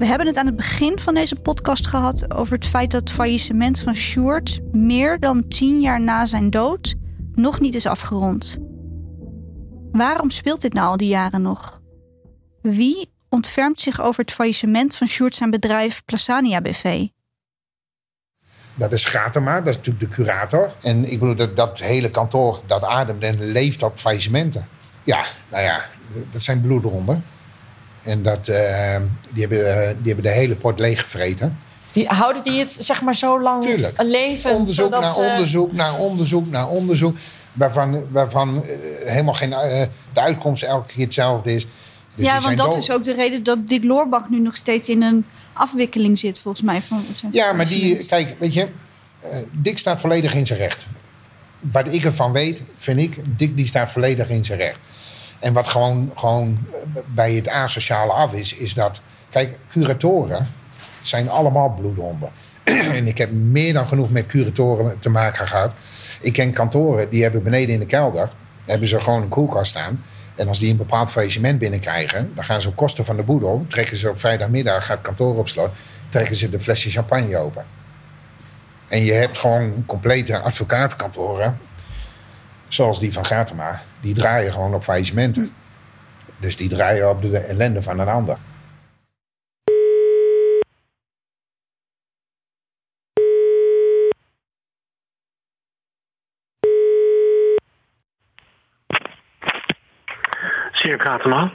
We 0.00 0.06
hebben 0.06 0.26
het 0.26 0.36
aan 0.36 0.46
het 0.46 0.56
begin 0.56 0.98
van 0.98 1.14
deze 1.14 1.36
podcast 1.36 1.86
gehad 1.86 2.34
over 2.34 2.54
het 2.54 2.66
feit 2.66 2.90
dat 2.90 3.00
het 3.00 3.10
faillissement 3.10 3.80
van 3.80 3.94
Sjoerd 3.94 4.60
meer 4.72 5.18
dan 5.18 5.48
tien 5.48 5.80
jaar 5.80 6.00
na 6.00 6.26
zijn 6.26 6.50
dood 6.50 6.94
nog 7.34 7.60
niet 7.60 7.74
is 7.74 7.86
afgerond. 7.86 8.58
Waarom 9.92 10.30
speelt 10.30 10.60
dit 10.60 10.72
nou 10.72 10.86
al 10.86 10.96
die 10.96 11.08
jaren 11.08 11.42
nog? 11.42 11.80
Wie 12.62 13.12
ontfermt 13.28 13.80
zich 13.80 14.00
over 14.00 14.20
het 14.20 14.32
faillissement 14.32 14.96
van 14.96 15.06
Sjoerd 15.06 15.34
zijn 15.34 15.50
bedrijf 15.50 16.04
Plasania 16.04 16.60
BV? 16.60 17.06
Dat 18.74 18.92
is 18.92 19.04
Gratema, 19.04 19.60
dat 19.60 19.68
is 19.68 19.76
natuurlijk 19.76 20.10
de 20.10 20.14
curator. 20.14 20.74
En 20.82 21.12
ik 21.12 21.18
bedoel, 21.18 21.36
dat, 21.36 21.56
dat 21.56 21.78
hele 21.78 22.10
kantoor, 22.10 22.60
dat 22.66 22.84
ademt 22.84 23.22
en 23.22 23.52
leeft 23.52 23.82
op 23.82 23.98
faillissementen. 23.98 24.68
Ja, 25.04 25.24
nou 25.50 25.62
ja, 25.62 25.84
dat 26.32 26.42
zijn 26.42 26.60
bloedronden. 26.60 27.24
En 28.02 28.22
dat, 28.22 28.48
eh, 28.48 28.96
die, 29.30 29.40
hebben, 29.46 29.82
eh, 29.82 29.88
die 29.88 30.06
hebben 30.12 30.22
de 30.22 30.30
hele 30.38 30.54
pot 30.54 30.78
leeggevreten. 30.78 31.58
Die, 31.92 32.06
houden 32.06 32.42
die 32.42 32.58
het 32.58 32.76
zeg 32.80 33.02
maar 33.02 33.16
zo 33.16 33.40
lang 33.42 33.62
Tuurlijk. 33.62 34.02
leven? 34.02 34.50
Onderzoek 34.50 34.74
zodat 34.84 35.00
naar 35.00 35.12
ze- 35.12 35.18
onderzoek, 35.30 35.72
naar 35.72 35.96
onderzoek, 35.98 36.46
naar 36.50 36.68
onderzoek. 36.68 37.16
Waarvan, 37.52 38.04
waarvan 38.10 38.64
eh, 38.64 39.10
helemaal 39.10 39.34
geen, 39.34 39.52
eh, 39.52 39.82
de 40.12 40.20
uitkomst 40.20 40.62
elke 40.62 40.92
keer 40.92 41.04
hetzelfde 41.04 41.54
is. 41.54 41.66
Dus 42.14 42.26
ja, 42.26 42.40
want 42.40 42.56
dat 42.56 42.66
dood. 42.72 42.76
is 42.82 42.90
ook 42.90 43.04
de 43.04 43.14
reden 43.14 43.42
dat 43.42 43.68
Dick 43.68 43.84
Loorbach 43.84 44.28
nu 44.30 44.38
nog 44.40 44.56
steeds 44.56 44.88
in 44.88 45.02
een 45.02 45.24
afwikkeling 45.52 46.18
zit, 46.18 46.40
volgens 46.40 46.62
mij. 46.64 46.82
Van 46.82 47.04
Ja, 47.32 47.52
maar 47.52 47.68
die, 47.68 48.06
kijk, 48.06 48.34
weet 48.38 48.54
je, 48.54 48.68
eh, 49.20 49.36
Dick 49.52 49.78
staat 49.78 50.00
volledig 50.00 50.34
in 50.34 50.46
zijn 50.46 50.58
recht. 50.58 50.86
Wat 51.60 51.94
ik 51.94 52.04
ervan 52.04 52.32
weet, 52.32 52.62
vind 52.78 52.98
ik, 53.00 53.16
Dick 53.24 53.56
die 53.56 53.66
staat 53.66 53.90
volledig 53.90 54.28
in 54.28 54.44
zijn 54.44 54.58
recht. 54.58 54.78
En 55.40 55.52
wat 55.52 55.66
gewoon, 55.66 56.12
gewoon 56.14 56.58
bij 57.06 57.32
het 57.32 57.48
asociale 57.48 58.12
af 58.12 58.32
is, 58.32 58.54
is 58.56 58.74
dat, 58.74 59.00
kijk, 59.30 59.58
curatoren 59.70 60.48
zijn 61.02 61.30
allemaal 61.30 61.68
bloedhonden. 61.68 62.30
en 62.98 63.06
ik 63.06 63.18
heb 63.18 63.30
meer 63.30 63.72
dan 63.72 63.86
genoeg 63.86 64.10
met 64.10 64.26
curatoren 64.26 64.98
te 64.98 65.10
maken 65.10 65.46
gehad. 65.46 65.74
Ik 66.20 66.32
ken 66.32 66.52
kantoren, 66.52 67.08
die 67.08 67.22
hebben 67.22 67.42
beneden 67.42 67.74
in 67.74 67.80
de 67.80 67.86
kelder, 67.86 68.30
hebben 68.64 68.88
ze 68.88 69.00
gewoon 69.00 69.22
een 69.22 69.28
koelkast 69.28 69.70
staan. 69.70 70.04
En 70.34 70.48
als 70.48 70.58
die 70.58 70.70
een 70.70 70.76
bepaald 70.76 71.10
faillissement 71.10 71.58
binnenkrijgen, 71.58 72.32
dan 72.34 72.44
gaan 72.44 72.62
ze 72.62 72.68
op 72.68 72.76
kosten 72.76 73.04
van 73.04 73.16
de 73.16 73.22
boedel, 73.22 73.64
trekken 73.68 73.96
ze 73.96 74.08
op 74.08 74.20
vrijdagmiddag, 74.20 74.86
gaat 74.86 75.00
kantoor 75.00 75.36
op 75.36 75.48
slot, 75.48 75.70
trekken 76.08 76.36
ze 76.36 76.50
de 76.50 76.60
flesje 76.60 76.90
champagne 76.90 77.36
open. 77.36 77.64
En 78.88 79.04
je 79.04 79.12
hebt 79.12 79.38
gewoon 79.38 79.86
complete 79.86 80.38
advocatenkantoren, 80.38 81.58
zoals 82.70 83.00
die 83.00 83.12
van 83.12 83.24
Gatema, 83.24 83.82
die 84.00 84.14
draaien 84.14 84.52
gewoon 84.52 84.74
op 84.74 84.82
faillissementen. 84.82 85.52
Dus 86.36 86.56
die 86.56 86.68
draaien 86.68 87.10
op 87.10 87.22
de 87.22 87.38
ellende 87.38 87.82
van 87.82 87.98
een 87.98 88.08
ander. 88.08 88.36
Zeer 100.72 100.96
Kratema. 100.96 101.52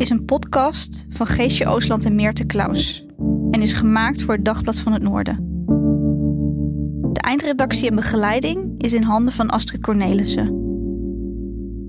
Is 0.00 0.10
een 0.10 0.24
podcast 0.24 1.06
van 1.08 1.26
Geesje 1.26 1.66
Oosland 1.66 2.04
en 2.04 2.14
Meerte 2.14 2.44
Klaus 2.44 3.06
en 3.50 3.60
is 3.60 3.72
gemaakt 3.72 4.22
voor 4.22 4.34
het 4.34 4.44
Dagblad 4.44 4.78
van 4.78 4.92
het 4.92 5.02
Noorden. 5.02 5.36
De 7.12 7.20
eindredactie 7.20 7.88
en 7.88 7.94
begeleiding 7.94 8.82
is 8.82 8.94
in 8.94 9.02
handen 9.02 9.32
van 9.32 9.50
Astrid 9.50 9.80
Cornelissen. 9.80 10.46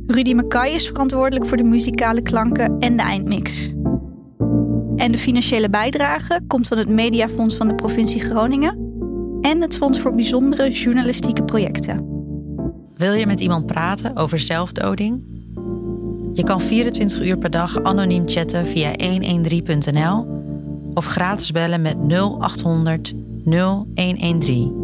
Rudy 0.07 0.33
Mackay 0.33 0.71
is 0.71 0.87
verantwoordelijk 0.87 1.47
voor 1.47 1.57
de 1.57 1.63
muzikale 1.63 2.21
klanken 2.21 2.79
en 2.79 2.97
de 2.97 3.03
eindmix. 3.03 3.73
En 4.95 5.11
de 5.11 5.17
financiële 5.17 5.69
bijdrage 5.69 6.41
komt 6.47 6.67
van 6.67 6.77
het 6.77 6.89
Mediafonds 6.89 7.55
van 7.55 7.67
de 7.67 7.75
provincie 7.75 8.21
Groningen 8.21 8.77
en 9.41 9.61
het 9.61 9.75
Fonds 9.75 9.99
voor 9.99 10.15
Bijzondere 10.15 10.69
Journalistieke 10.69 11.43
Projecten. 11.43 12.05
Wil 12.93 13.13
je 13.13 13.25
met 13.25 13.39
iemand 13.39 13.65
praten 13.65 14.15
over 14.15 14.39
zelfdoding? 14.39 15.30
Je 16.33 16.43
kan 16.43 16.61
24 16.61 17.21
uur 17.21 17.37
per 17.37 17.51
dag 17.51 17.83
anoniem 17.83 18.29
chatten 18.29 18.65
via 18.65 18.91
113.nl 18.91 20.25
of 20.93 21.05
gratis 21.05 21.51
bellen 21.51 21.81
met 21.81 21.95
0800 22.07 23.13
0113. 23.45 24.80